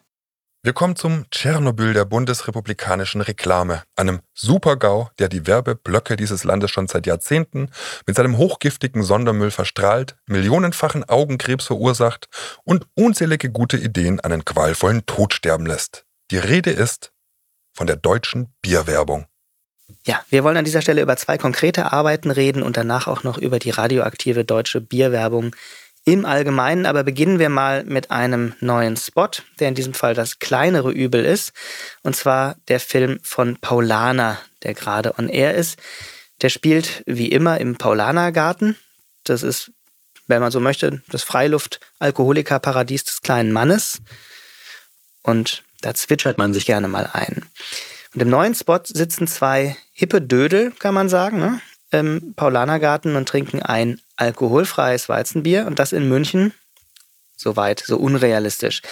Wir 0.64 0.73
kommen 0.73 0.95
zum 0.95 1.28
Tschernobyl 1.33 1.92
der 1.92 2.04
bundesrepublikanischen 2.04 3.21
Reklame, 3.21 3.83
einem 3.97 4.21
Supergau, 4.33 5.11
der 5.19 5.28
die 5.28 5.49
Werbeblöcke 5.49 6.14
dieses 6.14 6.45
Landes 6.45 6.71
schon 6.71 6.87
seit 6.87 7.04
Jahrzehnten 7.04 7.69
mit 8.07 8.14
seinem 8.14 8.38
hochgiftigen 8.38 9.02
Sondermüll 9.02 9.50
verstrahlt, 9.50 10.14
millionenfachen 10.26 11.02
Augenkrebs 11.02 11.66
verursacht 11.66 12.28
und 12.62 12.87
unzählige 12.95 13.50
gute 13.50 13.76
Ideen 13.76 14.21
einen 14.21 14.45
qualvollen 14.45 15.04
Tod 15.04 15.35
sterben 15.35 15.66
lässt. 15.66 16.04
Die 16.31 16.38
Rede 16.38 16.71
ist 16.71 17.12
von 17.73 17.88
der 17.88 17.97
deutschen 17.97 18.54
Bierwerbung. 18.62 19.26
Ja, 20.07 20.25
wir 20.31 20.45
wollen 20.45 20.57
an 20.57 20.64
dieser 20.64 20.81
Stelle 20.81 21.02
über 21.02 21.16
zwei 21.16 21.38
konkrete 21.38 21.92
Arbeiten 21.92 22.31
reden 22.31 22.62
und 22.62 22.76
danach 22.76 23.09
auch 23.09 23.25
noch 23.25 23.37
über 23.37 23.59
die 23.59 23.71
radioaktive 23.71 24.45
deutsche 24.45 24.81
Bierwerbung 24.81 25.57
im 26.04 26.25
Allgemeinen. 26.25 26.87
Aber 26.87 27.04
beginnen 27.04 27.38
wir 27.38 27.49
mal 27.49 27.85
mit 27.85 28.11
einem 28.11 28.54
neuen 28.61 28.97
Spot, 28.97 29.28
der 29.61 29.68
in 29.68 29.75
diesem 29.75 29.94
Fall 29.94 30.14
das 30.14 30.38
kleinere 30.38 30.90
Übel 30.90 31.25
ist. 31.25 31.52
Und 32.02 32.16
zwar 32.16 32.56
der 32.68 32.80
Film 32.80 33.21
von 33.23 33.56
Paulana, 33.61 34.38
der 34.62 34.75
gerade 34.75 35.18
on 35.18 35.28
air 35.28 35.54
ist. 35.54 35.78
Der 36.40 36.49
spielt 36.49 37.02
wie 37.06 37.28
immer 37.28 37.61
im 37.61 37.76
Paulanergarten. 37.76 38.76
Das 39.25 39.42
ist, 39.42 39.71
wenn 40.26 40.40
man 40.40 40.50
so 40.50 40.61
möchte, 40.61 41.02
das 41.09 41.23
Freiluft-Alkoholiker-Paradies 41.23 43.04
des 43.04 43.23
kleinen 43.23 43.52
Mannes. 43.52 43.99
Und 45.23 45.62
da 45.82 45.94
zwitschert 45.94 46.38
man 46.38 46.52
sich 46.52 46.66
gerne 46.66 46.88
mal 46.88 47.09
ein. 47.12 47.44
Und 48.14 48.21
im 48.21 48.28
neuen 48.28 48.54
Spot 48.54 48.80
sitzen 48.85 49.26
zwei 49.26 49.76
hippe 49.92 50.21
Dödel, 50.21 50.73
kann 50.73 50.94
man 50.94 51.09
sagen, 51.09 51.38
ne? 51.38 51.61
im 51.92 52.35
Paulanergarten 52.35 53.16
und 53.16 53.28
trinken 53.28 53.62
ein 53.62 54.00
alkoholfreies 54.23 55.09
Weizenbier 55.09 55.67
und 55.67 55.79
das 55.79 55.93
in 55.93 56.09
München. 56.09 56.55
Soweit, 57.37 57.83
so 57.85 57.97
unrealistisch. 57.97 58.83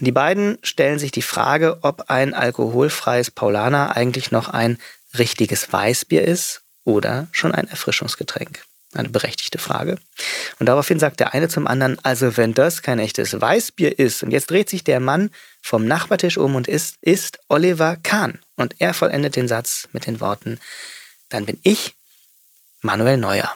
Die 0.00 0.10
beiden 0.10 0.58
stellen 0.62 0.98
sich 0.98 1.12
die 1.12 1.22
Frage, 1.22 1.78
ob 1.82 2.10
ein 2.10 2.34
alkoholfreies 2.34 3.30
Paulaner 3.30 3.96
eigentlich 3.96 4.32
noch 4.32 4.48
ein 4.48 4.78
richtiges 5.16 5.72
Weißbier 5.72 6.26
ist 6.26 6.62
oder 6.84 7.28
schon 7.30 7.54
ein 7.54 7.68
Erfrischungsgetränk. 7.68 8.64
Eine 8.92 9.10
berechtigte 9.10 9.58
Frage. 9.58 9.98
Und 10.58 10.66
daraufhin 10.66 10.98
sagt 10.98 11.20
der 11.20 11.32
eine 11.34 11.48
zum 11.48 11.68
anderen, 11.68 12.04
also 12.04 12.36
wenn 12.36 12.54
das 12.54 12.82
kein 12.82 12.98
echtes 12.98 13.40
Weißbier 13.40 13.96
ist, 13.96 14.24
und 14.24 14.32
jetzt 14.32 14.50
dreht 14.50 14.68
sich 14.68 14.82
der 14.82 14.98
Mann 14.98 15.30
vom 15.62 15.84
Nachbartisch 15.84 16.36
um 16.36 16.56
und 16.56 16.66
ist, 16.66 16.96
ist 17.00 17.38
Oliver 17.46 17.96
Kahn. 18.02 18.40
Und 18.56 18.74
er 18.80 18.92
vollendet 18.92 19.36
den 19.36 19.46
Satz 19.46 19.88
mit 19.92 20.06
den 20.06 20.20
Worten, 20.20 20.58
dann 21.28 21.46
bin 21.46 21.60
ich 21.62 21.94
Manuel 22.82 23.18
Neuer. 23.18 23.54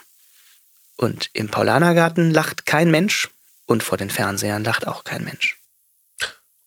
Und 0.96 1.30
im 1.32 1.48
Paulanergarten 1.48 2.30
lacht 2.30 2.66
kein 2.66 2.90
Mensch 2.90 3.30
und 3.66 3.82
vor 3.82 3.98
den 3.98 4.10
Fernsehern 4.10 4.64
lacht 4.64 4.86
auch 4.86 5.04
kein 5.04 5.24
Mensch. 5.24 5.58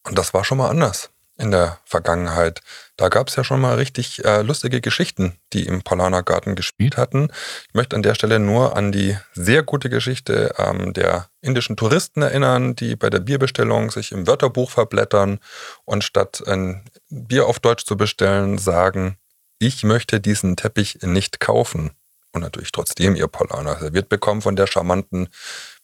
Und 0.04 0.18
das 0.18 0.34
war 0.34 0.44
schon 0.44 0.58
mal 0.58 0.70
anders 0.70 1.10
in 1.38 1.52
der 1.52 1.80
Vergangenheit. 1.86 2.62
Da 2.96 3.10
gab 3.10 3.28
es 3.28 3.36
ja 3.36 3.44
schon 3.44 3.62
mal 3.62 3.76
richtig 3.76 4.26
äh, 4.26 4.42
lustige 4.42 4.82
Geschichten, 4.82 5.38
die 5.54 5.68
im 5.68 5.84
Paulanergarten 5.84 6.56
gespielt 6.56 6.98
hatten. 6.98 7.30
Ich 7.68 7.74
möchte 7.74 7.96
an 7.96 8.02
der 8.02 8.16
Stelle 8.16 8.40
nur 8.40 8.76
an 8.76 8.92
die 8.92 9.18
sehr 9.34 9.64
gute 9.64 9.90
Geschichte 9.90 10.56
ähm, 10.58 10.94
der 10.94 11.30
indischen 11.42 11.78
Touristen 11.78 12.22
erinnern, 12.22 12.76
die 12.76 12.96
bei 12.96 13.10
der 13.10 13.20
Bierbestellung 13.20 13.92
sich 13.92 14.12
im 14.12 14.26
Wörterbuch 14.26 14.72
verblättern 14.72 15.40
und 15.86 16.04
statt 16.04 16.44
ein 16.48 16.90
Bier 17.10 17.46
auf 17.46 17.60
Deutsch 17.60 17.86
zu 17.86 17.98
bestellen, 17.98 18.58
sagen, 18.58 19.18
ich 19.60 19.84
möchte 19.84 20.20
diesen 20.20 20.56
Teppich 20.56 21.00
nicht 21.04 21.40
kaufen. 21.40 21.92
Und 22.38 22.44
natürlich 22.44 22.72
trotzdem 22.72 23.16
ihr 23.16 23.28
Paulaner 23.28 23.80
serviert 23.80 24.10
bekommen 24.10 24.44
von 24.44 24.56
der 24.56 24.68
charmanten 24.68 25.28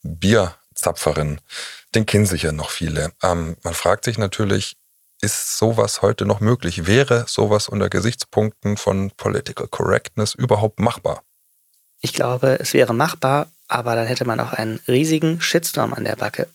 Bierzapferin. 0.03 1.41
Den 1.95 2.05
kennen 2.05 2.27
sicher 2.27 2.51
noch 2.51 2.69
viele. 2.69 3.11
Ähm, 3.23 3.57
man 3.63 3.73
fragt 3.73 4.05
sich 4.05 4.19
natürlich, 4.19 4.77
ist 5.19 5.57
sowas 5.57 6.03
heute 6.03 6.27
noch 6.27 6.41
möglich? 6.41 6.85
Wäre 6.85 7.25
sowas 7.27 7.69
unter 7.69 7.89
Gesichtspunkten 7.89 8.77
von 8.77 9.09
Political 9.17 9.67
Correctness 9.67 10.35
überhaupt 10.35 10.79
machbar? 10.79 11.23
Ich 12.01 12.13
glaube, 12.13 12.59
es 12.59 12.73
wäre 12.75 12.93
machbar, 12.93 13.49
aber 13.67 13.95
dann 13.95 14.05
hätte 14.05 14.25
man 14.25 14.39
auch 14.39 14.53
einen 14.53 14.79
riesigen 14.87 15.41
Shitstorm 15.41 15.93
an 15.93 16.03
der 16.03 16.17
Backe. 16.17 16.47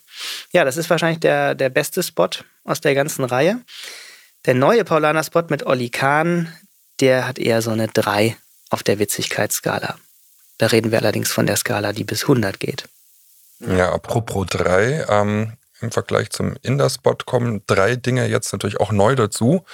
Ja, 0.53 0.65
das 0.65 0.77
ist 0.77 0.91
wahrscheinlich 0.91 1.21
der, 1.21 1.57
der 1.57 1.71
beste 1.71 2.05
Spot 2.05 2.31
aus 2.63 2.81
der 2.81 2.95
ganzen 2.95 3.25
Reihe. 3.25 3.61
Der 4.47 4.55
neue 4.55 4.85
Paulaner-Spot 4.85 5.45
mit 5.49 5.67
Olli 5.67 5.91
Kahn, 5.91 6.53
der 7.01 7.27
hat 7.27 7.41
eher 7.41 7.63
so 7.63 7.73
eine 7.73 7.89
3 7.89 8.37
auf 8.71 8.83
der 8.83 8.99
Witzigkeitsskala. 8.99 9.97
Da 10.59 10.67
reden 10.67 10.91
wir 10.91 10.99
allerdings 10.99 11.31
von 11.31 11.47
der 11.47 11.57
Skala, 11.57 11.93
die 11.93 12.05
bis 12.05 12.23
100 12.23 12.59
geht. 12.59 12.85
Ja, 13.61 13.93
apropos 13.93 14.47
3, 14.49 15.07
ähm, 15.09 15.53
im 15.81 15.93
Vergleich 15.93 16.31
zum 16.31 16.57
Inderspot 16.63 17.27
kommen 17.27 17.63
drei 17.67 17.97
Dinge 17.97 18.27
jetzt 18.27 18.53
natürlich 18.53 18.81
auch 18.81 18.91
neu 18.91 19.15
dazu. 19.15 19.65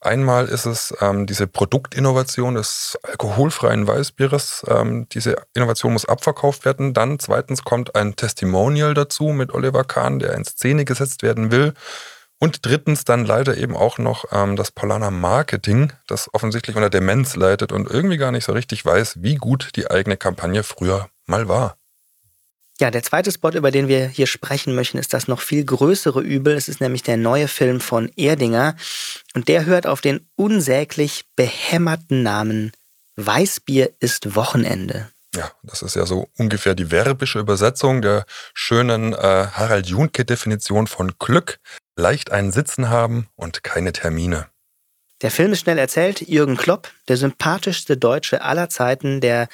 Einmal 0.00 0.48
ist 0.48 0.66
es 0.66 0.92
ähm, 1.00 1.26
diese 1.26 1.46
Produktinnovation 1.46 2.56
des 2.56 2.98
alkoholfreien 3.04 3.86
Weißbieres. 3.86 4.64
Ähm, 4.66 5.06
diese 5.12 5.36
Innovation 5.54 5.92
muss 5.92 6.08
abverkauft 6.08 6.64
werden. 6.64 6.92
Dann 6.92 7.20
zweitens 7.20 7.62
kommt 7.62 7.94
ein 7.94 8.16
Testimonial 8.16 8.94
dazu 8.94 9.26
mit 9.26 9.52
Oliver 9.52 9.84
Kahn, 9.84 10.18
der 10.18 10.34
in 10.34 10.44
Szene 10.44 10.84
gesetzt 10.84 11.22
werden 11.22 11.52
will. 11.52 11.74
Und 12.42 12.66
drittens 12.66 13.04
dann 13.04 13.24
leider 13.24 13.56
eben 13.56 13.76
auch 13.76 13.98
noch 13.98 14.24
ähm, 14.32 14.56
das 14.56 14.72
Polana 14.72 15.12
Marketing, 15.12 15.92
das 16.08 16.28
offensichtlich 16.34 16.74
unter 16.74 16.90
Demenz 16.90 17.36
leitet 17.36 17.70
und 17.70 17.88
irgendwie 17.88 18.16
gar 18.16 18.32
nicht 18.32 18.44
so 18.44 18.50
richtig 18.50 18.84
weiß, 18.84 19.22
wie 19.22 19.36
gut 19.36 19.70
die 19.76 19.88
eigene 19.88 20.16
Kampagne 20.16 20.64
früher 20.64 21.08
mal 21.26 21.46
war. 21.46 21.76
Ja, 22.80 22.90
der 22.90 23.04
zweite 23.04 23.30
Spot, 23.30 23.50
über 23.50 23.70
den 23.70 23.86
wir 23.86 24.08
hier 24.08 24.26
sprechen 24.26 24.74
möchten, 24.74 24.98
ist 24.98 25.14
das 25.14 25.28
noch 25.28 25.40
viel 25.40 25.64
größere 25.64 26.20
Übel. 26.20 26.54
Es 26.54 26.66
ist 26.66 26.80
nämlich 26.80 27.04
der 27.04 27.16
neue 27.16 27.46
Film 27.46 27.78
von 27.78 28.10
Erdinger 28.16 28.74
und 29.34 29.46
der 29.46 29.64
hört 29.64 29.86
auf 29.86 30.00
den 30.00 30.26
unsäglich 30.34 31.26
behämmerten 31.36 32.24
Namen 32.24 32.72
Weißbier 33.14 33.90
ist 34.00 34.34
Wochenende. 34.34 35.11
Ja, 35.34 35.50
das 35.62 35.82
ist 35.82 35.96
ja 35.96 36.04
so 36.04 36.28
ungefähr 36.36 36.74
die 36.74 36.86
verbische 36.86 37.38
Übersetzung 37.38 38.02
der 38.02 38.26
schönen 38.52 39.14
äh, 39.14 39.16
Harald 39.52 39.86
Junke-Definition 39.86 40.86
von 40.86 41.12
Glück. 41.18 41.58
Leicht 41.96 42.30
einen 42.30 42.52
Sitzen 42.52 42.90
haben 42.90 43.28
und 43.36 43.62
keine 43.62 43.92
Termine. 43.92 44.48
Der 45.22 45.30
Film 45.30 45.52
ist 45.52 45.60
schnell 45.60 45.78
erzählt. 45.78 46.20
Jürgen 46.20 46.56
Klopp, 46.56 46.90
der 47.08 47.16
sympathischste 47.16 47.96
Deutsche 47.96 48.42
aller 48.42 48.68
Zeiten, 48.68 49.20
der 49.20 49.48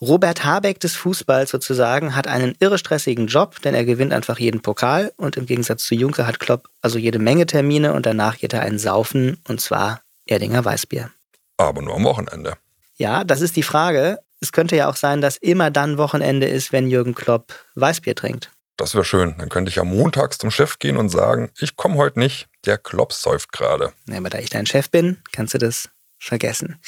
Robert 0.00 0.44
Habeck 0.44 0.80
des 0.80 0.96
Fußballs 0.96 1.50
sozusagen 1.50 2.14
hat 2.14 2.26
einen 2.26 2.54
irre 2.60 2.78
stressigen 2.78 3.26
Job, 3.26 3.62
denn 3.62 3.74
er 3.74 3.84
gewinnt 3.84 4.12
einfach 4.12 4.38
jeden 4.38 4.60
Pokal 4.60 5.12
und 5.16 5.36
im 5.36 5.46
Gegensatz 5.46 5.84
zu 5.84 5.94
Juncker 5.94 6.26
hat 6.26 6.40
Klopp 6.40 6.68
also 6.82 6.98
jede 6.98 7.18
Menge 7.18 7.46
Termine 7.46 7.94
und 7.94 8.04
danach 8.04 8.38
geht 8.38 8.52
er 8.52 8.60
einen 8.60 8.78
saufen 8.78 9.38
und 9.48 9.60
zwar 9.60 10.02
Erdinger 10.26 10.64
Weißbier. 10.64 11.10
Aber 11.56 11.80
nur 11.80 11.94
am 11.94 12.04
Wochenende. 12.04 12.54
Ja, 12.96 13.24
das 13.24 13.40
ist 13.40 13.56
die 13.56 13.62
Frage. 13.62 14.18
Es 14.44 14.52
könnte 14.52 14.76
ja 14.76 14.88
auch 14.88 14.96
sein, 14.96 15.20
dass 15.20 15.36
immer 15.36 15.70
dann 15.70 15.98
Wochenende 15.98 16.46
ist, 16.46 16.72
wenn 16.72 16.88
Jürgen 16.88 17.14
Klopp 17.14 17.54
Weißbier 17.74 18.14
trinkt. 18.14 18.50
Das 18.76 18.94
wäre 18.94 19.04
schön. 19.04 19.34
Dann 19.38 19.48
könnte 19.48 19.70
ich 19.70 19.76
ja 19.76 19.84
montags 19.84 20.38
zum 20.38 20.50
Chef 20.50 20.78
gehen 20.78 20.96
und 20.96 21.08
sagen, 21.08 21.50
ich 21.58 21.76
komme 21.76 21.96
heute 21.96 22.18
nicht, 22.18 22.48
der 22.66 22.76
Klopp 22.76 23.12
säuft 23.12 23.52
gerade. 23.52 23.92
Ja, 24.06 24.18
aber 24.18 24.30
da 24.30 24.38
ich 24.38 24.50
dein 24.50 24.66
Chef 24.66 24.90
bin, 24.90 25.18
kannst 25.32 25.54
du 25.54 25.58
das 25.58 25.88
vergessen. 26.18 26.78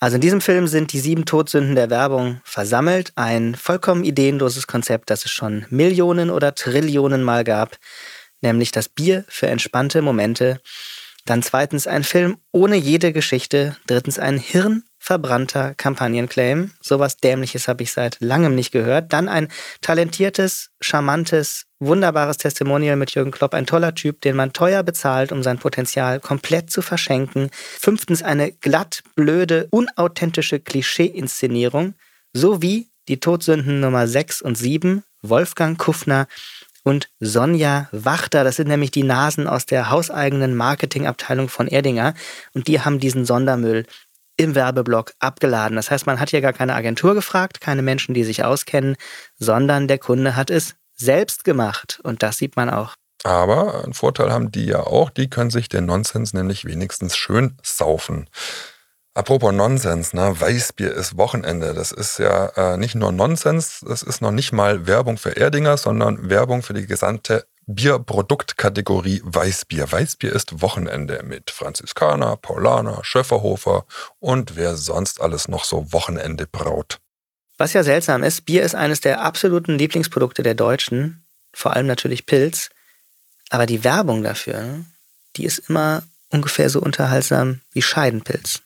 Also 0.00 0.16
in 0.16 0.20
diesem 0.20 0.40
Film 0.40 0.66
sind 0.66 0.92
die 0.92 1.00
sieben 1.00 1.24
Todsünden 1.24 1.74
der 1.74 1.90
Werbung 1.90 2.40
versammelt. 2.44 3.12
Ein 3.16 3.54
vollkommen 3.54 4.04
ideenloses 4.04 4.66
Konzept, 4.66 5.10
das 5.10 5.24
es 5.24 5.30
schon 5.30 5.66
Millionen 5.70 6.30
oder 6.30 6.54
Trillionen 6.54 7.22
Mal 7.22 7.44
gab. 7.44 7.76
Nämlich 8.40 8.72
das 8.72 8.88
Bier 8.88 9.24
für 9.28 9.46
entspannte 9.48 10.02
Momente. 10.02 10.60
Dann 11.26 11.42
zweitens 11.42 11.86
ein 11.86 12.04
Film 12.04 12.38
ohne 12.52 12.76
jede 12.76 13.12
Geschichte. 13.12 13.76
Drittens 13.86 14.18
ein 14.18 14.38
Hirn 14.38 14.84
verbrannter 14.98 15.74
Kampagnenclaim. 15.74 16.72
Sowas 16.80 17.16
Dämliches 17.16 17.68
habe 17.68 17.82
ich 17.82 17.92
seit 17.92 18.18
langem 18.20 18.54
nicht 18.54 18.70
gehört. 18.70 19.12
Dann 19.12 19.28
ein 19.28 19.48
talentiertes, 19.80 20.70
charmantes, 20.80 21.66
wunderbares 21.78 22.36
Testimonial 22.36 22.96
mit 22.96 23.12
Jürgen 23.12 23.30
Klopp. 23.30 23.54
Ein 23.54 23.66
toller 23.66 23.94
Typ, 23.94 24.20
den 24.20 24.36
man 24.36 24.52
teuer 24.52 24.82
bezahlt, 24.82 25.32
um 25.32 25.42
sein 25.42 25.58
Potenzial 25.58 26.20
komplett 26.20 26.70
zu 26.70 26.82
verschenken. 26.82 27.50
Fünftens 27.52 28.22
eine 28.22 28.52
glatt, 28.52 29.02
blöde, 29.16 29.68
unauthentische 29.70 30.60
Klischee-Inszenierung. 30.60 31.94
Sowie 32.32 32.90
die 33.08 33.18
Todsünden 33.18 33.80
Nummer 33.80 34.06
6 34.06 34.42
und 34.42 34.56
7, 34.56 35.02
Wolfgang 35.22 35.78
Kuffner 35.78 36.28
und 36.82 37.08
Sonja 37.20 37.88
Wachter. 37.92 38.44
Das 38.44 38.56
sind 38.56 38.68
nämlich 38.68 38.90
die 38.90 39.02
Nasen 39.02 39.46
aus 39.46 39.66
der 39.66 39.90
hauseigenen 39.90 40.54
Marketingabteilung 40.56 41.48
von 41.48 41.68
Erdinger. 41.68 42.14
Und 42.54 42.68
die 42.68 42.80
haben 42.80 43.00
diesen 43.00 43.24
Sondermüll 43.24 43.86
im 44.36 44.54
Werbeblock 44.54 45.12
abgeladen. 45.18 45.76
Das 45.76 45.90
heißt, 45.90 46.06
man 46.06 46.18
hat 46.18 46.30
hier 46.30 46.40
gar 46.40 46.54
keine 46.54 46.74
Agentur 46.74 47.14
gefragt, 47.14 47.60
keine 47.60 47.82
Menschen, 47.82 48.14
die 48.14 48.24
sich 48.24 48.44
auskennen, 48.44 48.96
sondern 49.38 49.86
der 49.86 49.98
Kunde 49.98 50.34
hat 50.36 50.50
es 50.50 50.76
selbst 50.96 51.44
gemacht. 51.44 52.00
Und 52.02 52.22
das 52.22 52.38
sieht 52.38 52.56
man 52.56 52.70
auch. 52.70 52.94
Aber 53.22 53.84
einen 53.84 53.92
Vorteil 53.92 54.32
haben 54.32 54.50
die 54.50 54.64
ja 54.64 54.80
auch, 54.80 55.10
die 55.10 55.28
können 55.28 55.50
sich 55.50 55.68
den 55.68 55.86
Nonsens 55.86 56.32
nämlich 56.32 56.64
wenigstens 56.64 57.16
schön 57.16 57.56
saufen. 57.62 58.30
Apropos 59.12 59.52
Nonsens, 59.52 60.12
ne? 60.12 60.40
Weißbier 60.40 60.94
ist 60.94 61.16
Wochenende. 61.16 61.74
Das 61.74 61.90
ist 61.90 62.18
ja 62.18 62.46
äh, 62.74 62.76
nicht 62.76 62.94
nur 62.94 63.10
Nonsens, 63.10 63.80
das 63.86 64.02
ist 64.02 64.22
noch 64.22 64.30
nicht 64.30 64.52
mal 64.52 64.86
Werbung 64.86 65.18
für 65.18 65.36
Erdinger, 65.36 65.76
sondern 65.76 66.30
Werbung 66.30 66.62
für 66.62 66.74
die 66.74 66.86
gesamte 66.86 67.44
Bierproduktkategorie 67.66 69.20
Weißbier. 69.24 69.90
Weißbier 69.90 70.32
ist 70.32 70.62
Wochenende 70.62 71.22
mit 71.24 71.50
Franziskaner, 71.50 72.36
Paulaner, 72.36 73.00
Schöfferhofer 73.02 73.84
und 74.20 74.56
wer 74.56 74.76
sonst 74.76 75.20
alles 75.20 75.48
noch 75.48 75.64
so 75.64 75.92
Wochenende 75.92 76.46
braut. 76.46 76.98
Was 77.58 77.72
ja 77.72 77.82
seltsam 77.82 78.22
ist, 78.22 78.46
Bier 78.46 78.62
ist 78.62 78.74
eines 78.74 79.00
der 79.00 79.22
absoluten 79.22 79.76
Lieblingsprodukte 79.76 80.42
der 80.42 80.54
Deutschen, 80.54 81.26
vor 81.52 81.74
allem 81.74 81.86
natürlich 81.86 82.26
Pilz. 82.26 82.70
Aber 83.50 83.66
die 83.66 83.82
Werbung 83.84 84.22
dafür, 84.22 84.84
die 85.36 85.44
ist 85.44 85.58
immer 85.68 86.04
ungefähr 86.30 86.70
so 86.70 86.80
unterhaltsam 86.80 87.60
wie 87.72 87.82
Scheidenpilz. 87.82 88.62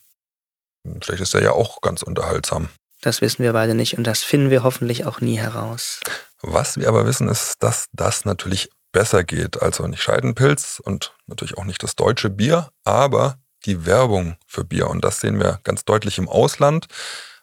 Vielleicht 1.03 1.23
ist 1.23 1.35
er 1.35 1.43
ja 1.43 1.53
auch 1.53 1.81
ganz 1.81 2.03
unterhaltsam. 2.03 2.69
Das 3.00 3.21
wissen 3.21 3.43
wir 3.43 3.53
beide 3.53 3.75
nicht 3.75 3.99
und 3.99 4.05
das 4.05 4.23
finden 4.23 4.50
wir 4.50 4.62
hoffentlich 4.62 5.05
auch 5.05 5.21
nie 5.21 5.37
heraus. 5.37 6.00
Was 6.41 6.79
wir 6.79 6.88
aber 6.88 7.07
wissen, 7.07 7.29
ist, 7.29 7.62
dass 7.62 7.87
das 7.93 8.25
natürlich 8.25 8.71
besser 8.93 9.25
geht. 9.25 9.61
Also 9.61 9.87
nicht 9.87 10.03
Scheidenpilz 10.03 10.81
und 10.83 11.14
natürlich 11.26 11.59
auch 11.59 11.64
nicht 11.64 11.83
das 11.83 11.97
deutsche 11.97 12.31
Bier, 12.31 12.71
aber 12.85 13.38
die 13.67 13.85
Werbung 13.87 14.37
für 14.47 14.64
Bier. 14.64 14.88
Und 14.88 15.05
das 15.05 15.21
sehen 15.21 15.38
wir 15.38 15.61
ganz 15.64 15.85
deutlich 15.85 16.19
im 16.19 16.29
Ausland. 16.29 16.87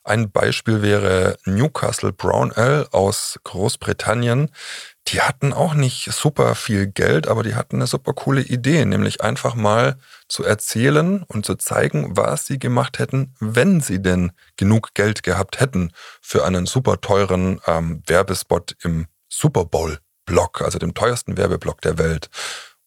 Ein 0.03 0.31
Beispiel 0.31 0.81
wäre 0.81 1.37
Newcastle 1.45 2.11
Brown 2.11 2.51
Ale 2.51 2.87
aus 2.91 3.39
Großbritannien. 3.43 4.49
Die 5.07 5.21
hatten 5.21 5.53
auch 5.53 5.73
nicht 5.73 6.11
super 6.11 6.55
viel 6.55 6.87
Geld, 6.87 7.27
aber 7.27 7.43
die 7.43 7.55
hatten 7.55 7.77
eine 7.77 7.87
super 7.87 8.13
coole 8.13 8.41
Idee, 8.41 8.85
nämlich 8.85 9.21
einfach 9.21 9.55
mal 9.55 9.97
zu 10.27 10.43
erzählen 10.43 11.23
und 11.23 11.45
zu 11.45 11.55
zeigen, 11.55 12.17
was 12.17 12.45
sie 12.45 12.57
gemacht 12.57 12.97
hätten, 12.99 13.35
wenn 13.39 13.81
sie 13.81 14.01
denn 14.01 14.31
genug 14.57 14.93
Geld 14.93 15.23
gehabt 15.23 15.59
hätten 15.59 15.91
für 16.21 16.45
einen 16.45 16.65
super 16.65 16.99
teuren 17.01 17.59
ähm, 17.67 18.01
Werbespot 18.07 18.75
im 18.83 19.07
Super 19.29 19.65
Bowl. 19.65 19.99
Block, 20.25 20.61
also 20.61 20.79
dem 20.79 20.93
teuersten 20.93 21.35
Werbeblock 21.35 21.81
der 21.81 21.97
Welt. 21.97 22.29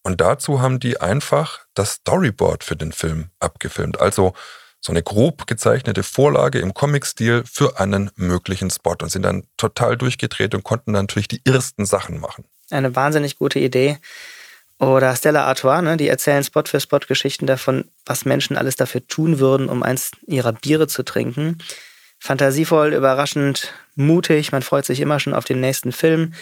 Und 0.02 0.20
dazu 0.20 0.60
haben 0.60 0.80
die 0.80 1.00
einfach 1.00 1.60
das 1.74 1.94
Storyboard 1.94 2.64
für 2.64 2.76
den 2.76 2.92
Film 2.92 3.30
abgefilmt. 3.40 4.00
Also 4.00 4.34
so 4.84 4.92
eine 4.92 5.02
grob 5.02 5.46
gezeichnete 5.46 6.02
Vorlage 6.02 6.58
im 6.58 6.74
Comic-Stil 6.74 7.44
für 7.50 7.80
einen 7.80 8.10
möglichen 8.16 8.68
Spot 8.70 8.96
und 9.00 9.10
sind 9.10 9.22
dann 9.22 9.44
total 9.56 9.96
durchgedreht 9.96 10.54
und 10.54 10.62
konnten 10.62 10.92
dann 10.92 11.04
natürlich 11.04 11.28
die 11.28 11.40
ersten 11.44 11.86
Sachen 11.86 12.20
machen. 12.20 12.44
Eine 12.70 12.94
wahnsinnig 12.94 13.36
gute 13.36 13.58
Idee. 13.58 13.98
Oder 14.78 15.16
Stella 15.16 15.44
Artois, 15.44 15.80
ne, 15.80 15.96
die 15.96 16.08
erzählen 16.08 16.44
Spot 16.44 16.64
für 16.66 16.80
Spot 16.80 16.98
Geschichten 16.98 17.46
davon, 17.46 17.90
was 18.04 18.24
Menschen 18.26 18.58
alles 18.58 18.76
dafür 18.76 19.06
tun 19.06 19.38
würden, 19.38 19.68
um 19.68 19.82
eins 19.82 20.10
ihrer 20.26 20.52
Biere 20.52 20.86
zu 20.86 21.02
trinken. 21.02 21.58
Fantasievoll, 22.18 22.92
überraschend, 22.92 23.72
mutig, 23.94 24.52
man 24.52 24.62
freut 24.62 24.84
sich 24.84 25.00
immer 25.00 25.20
schon 25.20 25.32
auf 25.32 25.44
den 25.44 25.60
nächsten 25.60 25.92
Film. 25.92 26.34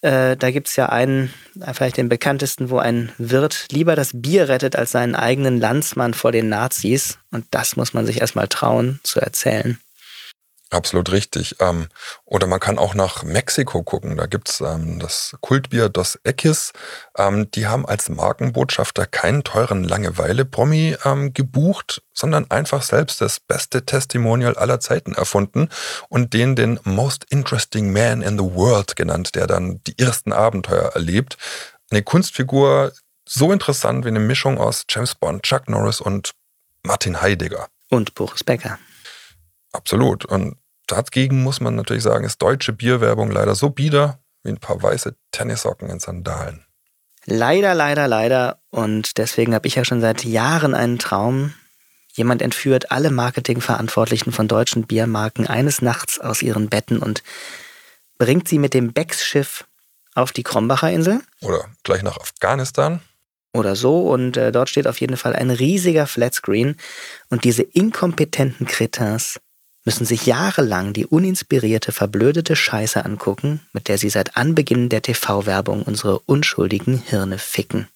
Äh, 0.00 0.36
da 0.36 0.50
gibt 0.50 0.68
es 0.68 0.76
ja 0.76 0.88
einen, 0.88 1.32
vielleicht 1.72 1.96
den 1.96 2.08
bekanntesten, 2.08 2.70
wo 2.70 2.78
ein 2.78 3.10
Wirt 3.18 3.66
lieber 3.70 3.96
das 3.96 4.10
Bier 4.14 4.48
rettet 4.48 4.76
als 4.76 4.92
seinen 4.92 5.14
eigenen 5.14 5.58
Landsmann 5.58 6.14
vor 6.14 6.32
den 6.32 6.48
Nazis. 6.48 7.18
Und 7.30 7.46
das 7.50 7.76
muss 7.76 7.94
man 7.94 8.06
sich 8.06 8.20
erstmal 8.20 8.48
trauen 8.48 9.00
zu 9.02 9.20
erzählen. 9.20 9.78
Absolut 10.70 11.10
richtig. 11.12 11.56
Ähm, 11.60 11.88
oder 12.26 12.46
man 12.46 12.60
kann 12.60 12.78
auch 12.78 12.94
nach 12.94 13.22
Mexiko 13.22 13.82
gucken. 13.82 14.18
Da 14.18 14.26
gibt's 14.26 14.60
ähm, 14.60 14.98
das 14.98 15.34
Kultbier 15.40 15.88
Dos 15.88 16.18
Equis. 16.24 16.72
Ähm, 17.16 17.50
die 17.52 17.66
haben 17.66 17.86
als 17.86 18.10
Markenbotschafter 18.10 19.06
keinen 19.06 19.44
teuren 19.44 19.84
Langeweile-Promi 19.84 20.96
ähm, 21.06 21.32
gebucht, 21.32 22.02
sondern 22.12 22.50
einfach 22.50 22.82
selbst 22.82 23.22
das 23.22 23.40
beste 23.40 23.86
Testimonial 23.86 24.56
aller 24.56 24.78
Zeiten 24.78 25.14
erfunden 25.14 25.70
und 26.10 26.34
den 26.34 26.54
den 26.54 26.78
Most 26.84 27.24
Interesting 27.30 27.90
Man 27.90 28.20
in 28.20 28.36
the 28.36 28.44
World 28.44 28.94
genannt, 28.94 29.34
der 29.36 29.46
dann 29.46 29.80
die 29.86 29.98
ersten 29.98 30.32
Abenteuer 30.32 30.90
erlebt. 30.94 31.38
Eine 31.90 32.02
Kunstfigur 32.02 32.92
so 33.26 33.52
interessant 33.52 34.04
wie 34.04 34.08
eine 34.08 34.20
Mischung 34.20 34.58
aus 34.58 34.84
James 34.88 35.14
Bond, 35.14 35.44
Chuck 35.44 35.68
Norris 35.68 36.02
und 36.02 36.32
Martin 36.82 37.22
Heidegger. 37.22 37.68
Und 37.88 38.14
Boris 38.14 38.44
Becker. 38.44 38.78
Absolut. 39.72 40.24
Und 40.24 40.56
dagegen 40.86 41.42
muss 41.42 41.60
man 41.60 41.74
natürlich 41.74 42.02
sagen, 42.02 42.24
ist 42.24 42.40
deutsche 42.40 42.72
Bierwerbung 42.72 43.30
leider 43.30 43.54
so 43.54 43.70
bieder 43.70 44.20
wie 44.42 44.50
ein 44.50 44.58
paar 44.58 44.82
weiße 44.82 45.14
Tennissocken 45.32 45.90
in 45.90 46.00
Sandalen. 46.00 46.64
Leider, 47.26 47.74
leider, 47.74 48.08
leider. 48.08 48.58
Und 48.70 49.18
deswegen 49.18 49.54
habe 49.54 49.66
ich 49.66 49.74
ja 49.74 49.84
schon 49.84 50.00
seit 50.00 50.24
Jahren 50.24 50.74
einen 50.74 50.98
Traum. 50.98 51.52
Jemand 52.12 52.40
entführt 52.40 52.90
alle 52.90 53.10
Marketingverantwortlichen 53.10 54.32
von 54.32 54.48
deutschen 54.48 54.86
Biermarken 54.86 55.46
eines 55.46 55.82
Nachts 55.82 56.18
aus 56.18 56.42
ihren 56.42 56.68
Betten 56.68 56.98
und 56.98 57.22
bringt 58.16 58.48
sie 58.48 58.58
mit 58.58 58.74
dem 58.74 58.92
Becks-Schiff 58.92 59.66
auf 60.14 60.32
die 60.32 60.42
Krombacher 60.42 60.90
Insel. 60.90 61.20
Oder 61.42 61.66
gleich 61.84 62.02
nach 62.02 62.16
Afghanistan. 62.16 63.00
Oder 63.52 63.76
so. 63.76 64.08
Und 64.08 64.36
äh, 64.36 64.50
dort 64.50 64.68
steht 64.68 64.86
auf 64.86 65.00
jeden 65.00 65.16
Fall 65.16 65.34
ein 65.34 65.50
riesiger 65.50 66.06
Flatscreen. 66.06 66.76
Und 67.28 67.44
diese 67.44 67.62
inkompetenten 67.62 68.66
Kretins 68.66 69.38
müssen 69.88 70.04
sich 70.04 70.26
jahrelang 70.26 70.92
die 70.92 71.06
uninspirierte, 71.06 71.92
verblödete 71.92 72.56
Scheiße 72.56 73.06
angucken, 73.06 73.60
mit 73.72 73.88
der 73.88 73.96
sie 73.96 74.10
seit 74.10 74.36
Anbeginn 74.36 74.90
der 74.90 75.00
TV-Werbung 75.00 75.82
unsere 75.82 76.18
unschuldigen 76.18 76.98
Hirne 76.98 77.38
ficken. 77.38 77.88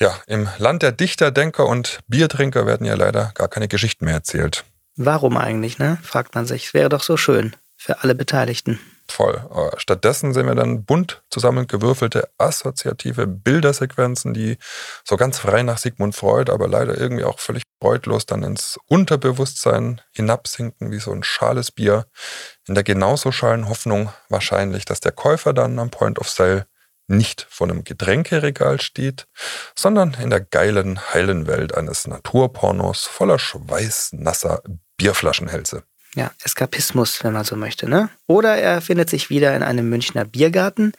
Ja, 0.00 0.20
im 0.26 0.48
Land 0.58 0.82
der 0.82 0.90
Dichter, 0.90 1.30
Denker 1.30 1.66
und 1.66 2.00
Biertrinker 2.08 2.66
werden 2.66 2.84
ja 2.84 2.96
leider 2.96 3.30
gar 3.36 3.46
keine 3.46 3.68
Geschichten 3.68 4.06
mehr 4.06 4.14
erzählt. 4.14 4.64
Warum 4.96 5.36
eigentlich, 5.36 5.78
ne? 5.78 5.98
fragt 6.02 6.34
man 6.34 6.46
sich. 6.46 6.66
Es 6.66 6.74
wäre 6.74 6.88
doch 6.88 7.04
so 7.04 7.16
schön 7.16 7.54
für 7.76 8.02
alle 8.02 8.16
Beteiligten. 8.16 8.80
Voll. 9.06 9.48
Stattdessen 9.76 10.32
sehen 10.32 10.46
wir 10.46 10.54
dann 10.54 10.84
bunt 10.84 11.22
zusammengewürfelte 11.30 12.28
assoziative 12.38 13.26
Bildersequenzen, 13.26 14.32
die 14.34 14.56
so 15.04 15.16
ganz 15.16 15.38
frei 15.38 15.62
nach 15.62 15.78
Sigmund 15.78 16.16
Freud, 16.16 16.50
aber 16.50 16.68
leider 16.68 16.98
irgendwie 16.98 17.24
auch 17.24 17.38
völlig 17.38 17.62
freudlos 17.80 18.24
dann 18.26 18.42
ins 18.42 18.78
Unterbewusstsein 18.88 20.00
hinabsinken 20.12 20.90
wie 20.90 20.98
so 20.98 21.12
ein 21.12 21.22
schales 21.22 21.70
Bier. 21.70 22.06
In 22.66 22.74
der 22.74 22.82
genauso 22.82 23.30
schalen 23.30 23.68
Hoffnung 23.68 24.10
wahrscheinlich, 24.30 24.86
dass 24.86 25.00
der 25.00 25.12
Käufer 25.12 25.52
dann 25.52 25.78
am 25.78 25.90
Point 25.90 26.18
of 26.18 26.30
Sale 26.30 26.66
nicht 27.06 27.46
vor 27.50 27.68
einem 27.68 27.84
Getränkeregal 27.84 28.80
steht, 28.80 29.26
sondern 29.76 30.14
in 30.14 30.30
der 30.30 30.40
geilen, 30.40 30.98
heilen 31.12 31.46
Welt 31.46 31.74
eines 31.74 32.06
Naturpornos 32.06 33.04
voller 33.04 33.38
schweißnasser 33.38 34.62
Bierflaschenhälse. 34.96 35.84
Ja, 36.14 36.30
Eskapismus, 36.44 37.24
wenn 37.24 37.32
man 37.32 37.44
so 37.44 37.56
möchte, 37.56 37.88
ne? 37.88 38.08
Oder 38.26 38.56
er 38.56 38.80
findet 38.80 39.10
sich 39.10 39.30
wieder 39.30 39.54
in 39.56 39.62
einem 39.62 39.88
Münchner 39.88 40.24
Biergarten, 40.24 40.92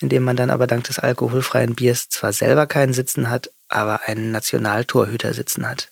in 0.00 0.08
dem 0.08 0.22
man 0.22 0.36
dann 0.36 0.50
aber 0.50 0.66
dank 0.66 0.84
des 0.84 0.98
alkoholfreien 0.98 1.74
Biers 1.74 2.08
zwar 2.08 2.32
selber 2.32 2.66
keinen 2.66 2.94
Sitzen 2.94 3.30
hat, 3.30 3.50
aber 3.68 4.00
einen 4.06 4.32
Nationaltorhüter 4.32 5.34
sitzen 5.34 5.68
hat. 5.68 5.90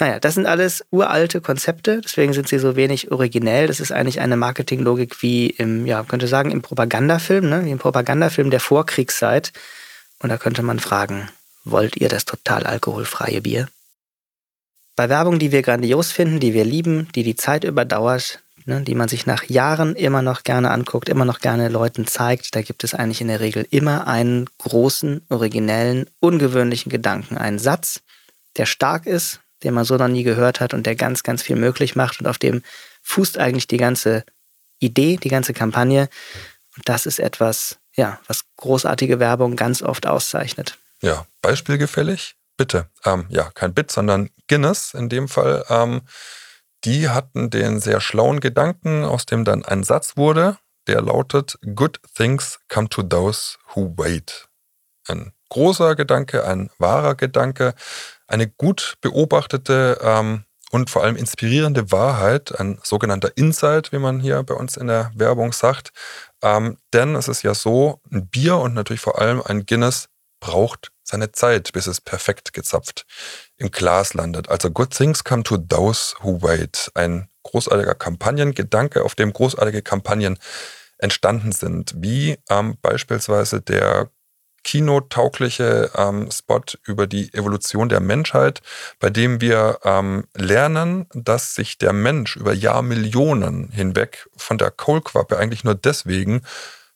Naja, 0.00 0.20
das 0.20 0.34
sind 0.34 0.46
alles 0.46 0.84
uralte 0.90 1.40
Konzepte, 1.40 2.00
deswegen 2.02 2.32
sind 2.32 2.48
sie 2.48 2.58
so 2.58 2.76
wenig 2.76 3.10
originell. 3.10 3.66
Das 3.66 3.80
ist 3.80 3.90
eigentlich 3.90 4.20
eine 4.20 4.36
Marketinglogik 4.36 5.22
wie 5.22 5.48
im, 5.50 5.86
ja, 5.86 6.04
könnte 6.04 6.28
sagen, 6.28 6.52
im 6.52 6.62
Propagandafilm, 6.62 7.48
ne? 7.48 7.64
wie 7.64 7.72
im 7.72 7.78
Propagandafilm 7.78 8.50
der 8.50 8.60
Vorkriegszeit. 8.60 9.52
Und 10.20 10.30
da 10.30 10.38
könnte 10.38 10.62
man 10.62 10.78
fragen, 10.78 11.28
wollt 11.64 11.96
ihr 11.96 12.08
das 12.08 12.24
total 12.24 12.64
alkoholfreie 12.64 13.40
Bier? 13.40 13.68
Bei 14.98 15.08
Werbung, 15.08 15.38
die 15.38 15.52
wir 15.52 15.62
grandios 15.62 16.10
finden, 16.10 16.40
die 16.40 16.54
wir 16.54 16.64
lieben, 16.64 17.06
die 17.14 17.22
die 17.22 17.36
Zeit 17.36 17.62
überdauert, 17.62 18.42
ne, 18.64 18.80
die 18.80 18.96
man 18.96 19.06
sich 19.06 19.26
nach 19.26 19.44
Jahren 19.44 19.94
immer 19.94 20.22
noch 20.22 20.42
gerne 20.42 20.72
anguckt, 20.72 21.08
immer 21.08 21.24
noch 21.24 21.38
gerne 21.38 21.68
Leuten 21.68 22.08
zeigt, 22.08 22.56
da 22.56 22.62
gibt 22.62 22.82
es 22.82 22.94
eigentlich 22.94 23.20
in 23.20 23.28
der 23.28 23.38
Regel 23.38 23.64
immer 23.70 24.08
einen 24.08 24.46
großen, 24.58 25.24
originellen, 25.28 26.10
ungewöhnlichen 26.18 26.90
Gedanken, 26.90 27.38
einen 27.38 27.60
Satz, 27.60 28.00
der 28.56 28.66
stark 28.66 29.06
ist, 29.06 29.38
den 29.62 29.72
man 29.72 29.84
so 29.84 29.96
noch 29.96 30.08
nie 30.08 30.24
gehört 30.24 30.58
hat 30.58 30.74
und 30.74 30.84
der 30.84 30.96
ganz, 30.96 31.22
ganz 31.22 31.44
viel 31.44 31.54
möglich 31.54 31.94
macht 31.94 32.18
und 32.18 32.26
auf 32.26 32.38
dem 32.38 32.64
fußt 33.02 33.38
eigentlich 33.38 33.68
die 33.68 33.76
ganze 33.76 34.24
Idee, 34.80 35.16
die 35.16 35.28
ganze 35.28 35.52
Kampagne. 35.52 36.08
Und 36.76 36.88
das 36.88 37.06
ist 37.06 37.20
etwas, 37.20 37.78
ja, 37.94 38.18
was 38.26 38.46
großartige 38.56 39.20
Werbung 39.20 39.54
ganz 39.54 39.80
oft 39.80 40.08
auszeichnet. 40.08 40.76
Ja, 41.02 41.24
beispielgefällig? 41.40 42.34
Bitte. 42.58 42.90
Ähm, 43.04 43.24
ja, 43.30 43.50
kein 43.54 43.72
Bit, 43.72 43.90
sondern 43.90 44.30
Guinness 44.48 44.92
in 44.92 45.08
dem 45.08 45.28
Fall. 45.28 45.64
Ähm, 45.70 46.02
die 46.84 47.08
hatten 47.08 47.50
den 47.50 47.80
sehr 47.80 48.00
schlauen 48.00 48.40
Gedanken, 48.40 49.04
aus 49.04 49.26
dem 49.26 49.44
dann 49.44 49.64
ein 49.64 49.84
Satz 49.84 50.16
wurde, 50.16 50.58
der 50.88 51.00
lautet, 51.00 51.58
Good 51.74 52.00
things 52.14 52.58
come 52.68 52.88
to 52.88 53.02
those 53.02 53.56
who 53.74 53.94
wait. 53.96 54.48
Ein 55.06 55.32
großer 55.50 55.94
Gedanke, 55.94 56.44
ein 56.44 56.70
wahrer 56.78 57.14
Gedanke, 57.14 57.74
eine 58.26 58.48
gut 58.48 58.96
beobachtete 59.00 59.98
ähm, 60.02 60.44
und 60.72 60.90
vor 60.90 61.04
allem 61.04 61.16
inspirierende 61.16 61.92
Wahrheit, 61.92 62.58
ein 62.58 62.80
sogenannter 62.82 63.36
Insight, 63.36 63.92
wie 63.92 63.98
man 63.98 64.18
hier 64.18 64.42
bei 64.42 64.54
uns 64.54 64.76
in 64.76 64.88
der 64.88 65.12
Werbung 65.14 65.52
sagt. 65.52 65.92
Ähm, 66.42 66.78
denn 66.92 67.14
es 67.14 67.28
ist 67.28 67.42
ja 67.42 67.54
so, 67.54 68.00
ein 68.10 68.28
Bier 68.28 68.56
und 68.56 68.74
natürlich 68.74 69.00
vor 69.00 69.20
allem 69.20 69.42
ein 69.42 69.64
Guinness 69.64 70.08
braucht 70.40 70.90
seine 71.08 71.32
Zeit, 71.32 71.72
bis 71.72 71.86
es 71.86 72.00
perfekt 72.00 72.52
gezapft 72.52 73.06
im 73.56 73.70
Glas 73.70 74.14
landet. 74.14 74.48
Also 74.48 74.70
Good 74.70 74.90
Things 74.90 75.24
Come 75.24 75.42
to 75.42 75.56
Those 75.56 76.14
Who 76.20 76.42
Wait. 76.42 76.90
Ein 76.94 77.28
großartiger 77.42 77.94
Kampagnengedanke, 77.94 79.04
auf 79.04 79.14
dem 79.14 79.32
großartige 79.32 79.82
Kampagnen 79.82 80.38
entstanden 80.98 81.52
sind, 81.52 81.94
wie 81.96 82.38
ähm, 82.50 82.76
beispielsweise 82.82 83.60
der 83.60 84.10
kinotaugliche 84.64 85.90
ähm, 85.94 86.30
Spot 86.30 86.60
über 86.84 87.06
die 87.06 87.32
Evolution 87.32 87.88
der 87.88 88.00
Menschheit, 88.00 88.60
bei 88.98 89.08
dem 89.08 89.40
wir 89.40 89.78
ähm, 89.84 90.26
lernen, 90.36 91.06
dass 91.14 91.54
sich 91.54 91.78
der 91.78 91.92
Mensch 91.92 92.36
über 92.36 92.52
Jahrmillionen 92.52 93.70
hinweg 93.70 94.28
von 94.36 94.58
der 94.58 94.70
Kohlquappe 94.70 95.38
eigentlich 95.38 95.64
nur 95.64 95.74
deswegen 95.74 96.42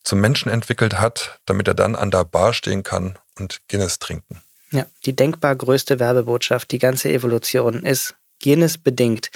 zum 0.02 0.20
Menschen 0.20 0.50
entwickelt 0.50 1.00
hat, 1.00 1.40
damit 1.46 1.68
er 1.68 1.74
dann 1.74 1.94
an 1.94 2.10
der 2.10 2.24
Bar 2.24 2.52
stehen 2.52 2.82
kann 2.82 3.16
und 3.38 3.60
Guinness 3.68 3.98
trinken. 3.98 4.42
Ja, 4.70 4.86
die 5.04 5.14
denkbar 5.14 5.54
größte 5.54 5.98
Werbebotschaft, 5.98 6.70
die 6.70 6.78
ganze 6.78 7.10
Evolution 7.10 7.84
ist 7.84 8.14
Guinness 8.42 8.78
bedingt. 8.78 9.30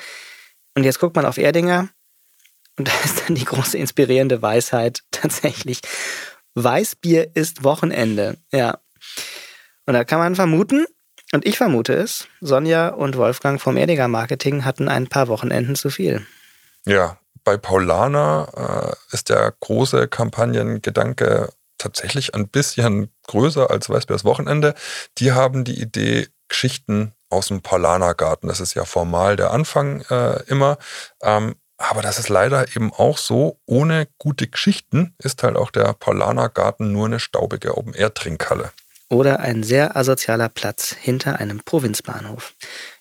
Und 0.74 0.84
jetzt 0.84 0.98
guckt 0.98 1.16
man 1.16 1.26
auf 1.26 1.38
Erdinger 1.38 1.88
und 2.78 2.88
da 2.88 2.92
ist 3.04 3.22
dann 3.26 3.36
die 3.36 3.44
große 3.44 3.78
inspirierende 3.78 4.42
Weisheit 4.42 5.02
tatsächlich. 5.10 5.80
Weißbier 6.54 7.34
ist 7.34 7.64
Wochenende. 7.64 8.38
Ja. 8.50 8.78
Und 9.84 9.94
da 9.94 10.04
kann 10.04 10.18
man 10.18 10.34
vermuten, 10.34 10.86
und 11.32 11.46
ich 11.46 11.58
vermute 11.58 11.94
es, 11.94 12.28
Sonja 12.40 12.88
und 12.88 13.16
Wolfgang 13.16 13.60
vom 13.60 13.76
Erdinger 13.76 14.08
Marketing 14.08 14.64
hatten 14.64 14.88
ein 14.88 15.06
paar 15.06 15.28
Wochenenden 15.28 15.76
zu 15.76 15.90
viel. 15.90 16.26
Ja, 16.84 17.18
bei 17.44 17.56
Paulana 17.56 18.94
äh, 19.10 19.14
ist 19.14 19.28
der 19.28 19.54
große 19.60 20.08
Kampagnengedanke 20.08 21.52
tatsächlich 21.78 22.34
ein 22.34 22.48
bisschen 22.48 23.12
größer 23.26 23.70
als 23.70 23.88
Weißbiers 23.88 24.24
Wochenende. 24.24 24.74
Die 25.18 25.32
haben 25.32 25.64
die 25.64 25.80
Idee, 25.80 26.28
Geschichten 26.48 27.12
aus 27.28 27.48
dem 27.48 27.60
Paulanergarten. 27.60 28.48
Das 28.48 28.60
ist 28.60 28.74
ja 28.74 28.84
formal 28.84 29.36
der 29.36 29.50
Anfang 29.50 30.02
äh, 30.02 30.42
immer. 30.44 30.78
Ähm, 31.22 31.56
aber 31.78 32.00
das 32.00 32.18
ist 32.18 32.28
leider 32.28 32.68
eben 32.74 32.92
auch 32.92 33.18
so, 33.18 33.58
ohne 33.66 34.08
gute 34.18 34.46
Geschichten 34.46 35.14
ist 35.22 35.42
halt 35.42 35.56
auch 35.56 35.70
der 35.70 35.92
Paulanergarten 35.92 36.90
nur 36.90 37.06
eine 37.06 37.20
staubige 37.20 37.76
Open-Air-Trinkhalle. 37.76 38.70
Oder 39.08 39.40
ein 39.40 39.62
sehr 39.62 39.96
asozialer 39.96 40.48
Platz 40.48 40.96
hinter 40.98 41.38
einem 41.38 41.60
Provinzbahnhof. 41.60 42.54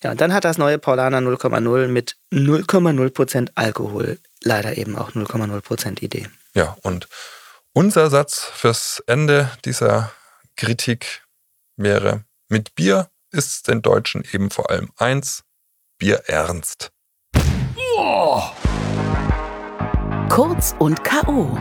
Ja, 0.04 0.12
und 0.12 0.22
dann 0.22 0.34
hat 0.34 0.46
das 0.46 0.58
neue 0.58 0.78
Paulaner 0.78 1.18
0,0 1.18 1.88
mit 1.88 2.18
0,0% 2.32 3.50
Alkohol 3.56 4.20
leider 4.44 4.78
eben 4.78 4.98
auch 4.98 5.12
0,0% 5.12 6.04
Idee. 6.04 6.28
Ja, 6.54 6.78
und 6.84 7.08
unser 7.76 8.10
Satz 8.10 8.40
fürs 8.54 9.04
Ende 9.06 9.52
dieser 9.66 10.12
Kritik 10.56 11.24
wäre, 11.76 12.24
mit 12.48 12.74
Bier 12.76 13.10
ist 13.32 13.52
es 13.52 13.64
den 13.64 13.82
Deutschen 13.82 14.24
eben 14.32 14.50
vor 14.50 14.72
allem 14.72 14.92
eins, 14.96 15.44
Bier 16.00 16.24
ernst. 16.28 16.92
Oh. 17.98 18.42
Kurz 20.30 20.74
und 20.80 21.04
K.O. 21.04 21.58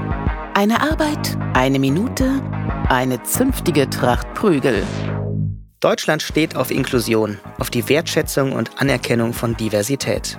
Eine 0.55 0.81
Arbeit, 0.81 1.37
eine 1.53 1.81
Minute, 1.81 2.40
eine 2.88 3.22
zünftige 3.24 3.90
Tracht 3.90 4.33
Prügel. 4.35 4.87
Deutschland 5.81 6.22
steht 6.22 6.55
auf 6.55 6.70
Inklusion, 6.70 7.40
auf 7.59 7.70
die 7.70 7.88
Wertschätzung 7.88 8.53
und 8.53 8.81
Anerkennung 8.81 9.33
von 9.33 9.57
Diversität. 9.57 10.38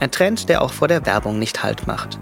Ein 0.00 0.10
Trend, 0.10 0.48
der 0.48 0.62
auch 0.62 0.72
vor 0.72 0.88
der 0.88 1.06
Werbung 1.06 1.38
nicht 1.38 1.62
Halt 1.62 1.86
macht. 1.86 2.18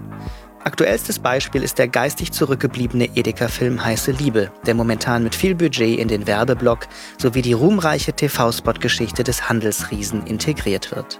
Aktuellstes 0.63 1.17
Beispiel 1.17 1.63
ist 1.63 1.79
der 1.79 1.87
geistig 1.87 2.31
zurückgebliebene 2.33 3.09
Edeka-Film 3.15 3.83
Heiße 3.83 4.11
Liebe, 4.11 4.51
der 4.67 4.75
momentan 4.75 5.23
mit 5.23 5.33
viel 5.33 5.55
Budget 5.55 5.99
in 5.99 6.07
den 6.07 6.27
Werbeblock 6.27 6.87
sowie 7.17 7.41
die 7.41 7.53
ruhmreiche 7.53 8.13
TV-Spot-Geschichte 8.13 9.23
des 9.23 9.49
Handelsriesen 9.49 10.27
integriert 10.27 10.91
wird. 10.91 11.19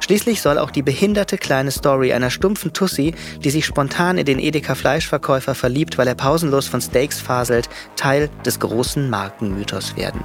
Schließlich 0.00 0.40
soll 0.40 0.58
auch 0.58 0.70
die 0.70 0.82
behinderte 0.82 1.36
kleine 1.36 1.70
Story 1.70 2.14
einer 2.14 2.30
stumpfen 2.30 2.72
Tussi, 2.72 3.14
die 3.44 3.50
sich 3.50 3.66
spontan 3.66 4.16
in 4.16 4.24
den 4.24 4.38
Edeka-Fleischverkäufer 4.38 5.54
verliebt, 5.54 5.98
weil 5.98 6.08
er 6.08 6.14
pausenlos 6.14 6.66
von 6.66 6.80
Steaks 6.80 7.20
faselt, 7.20 7.68
Teil 7.94 8.30
des 8.46 8.58
großen 8.58 9.10
Markenmythos 9.10 9.96
werden. 9.96 10.24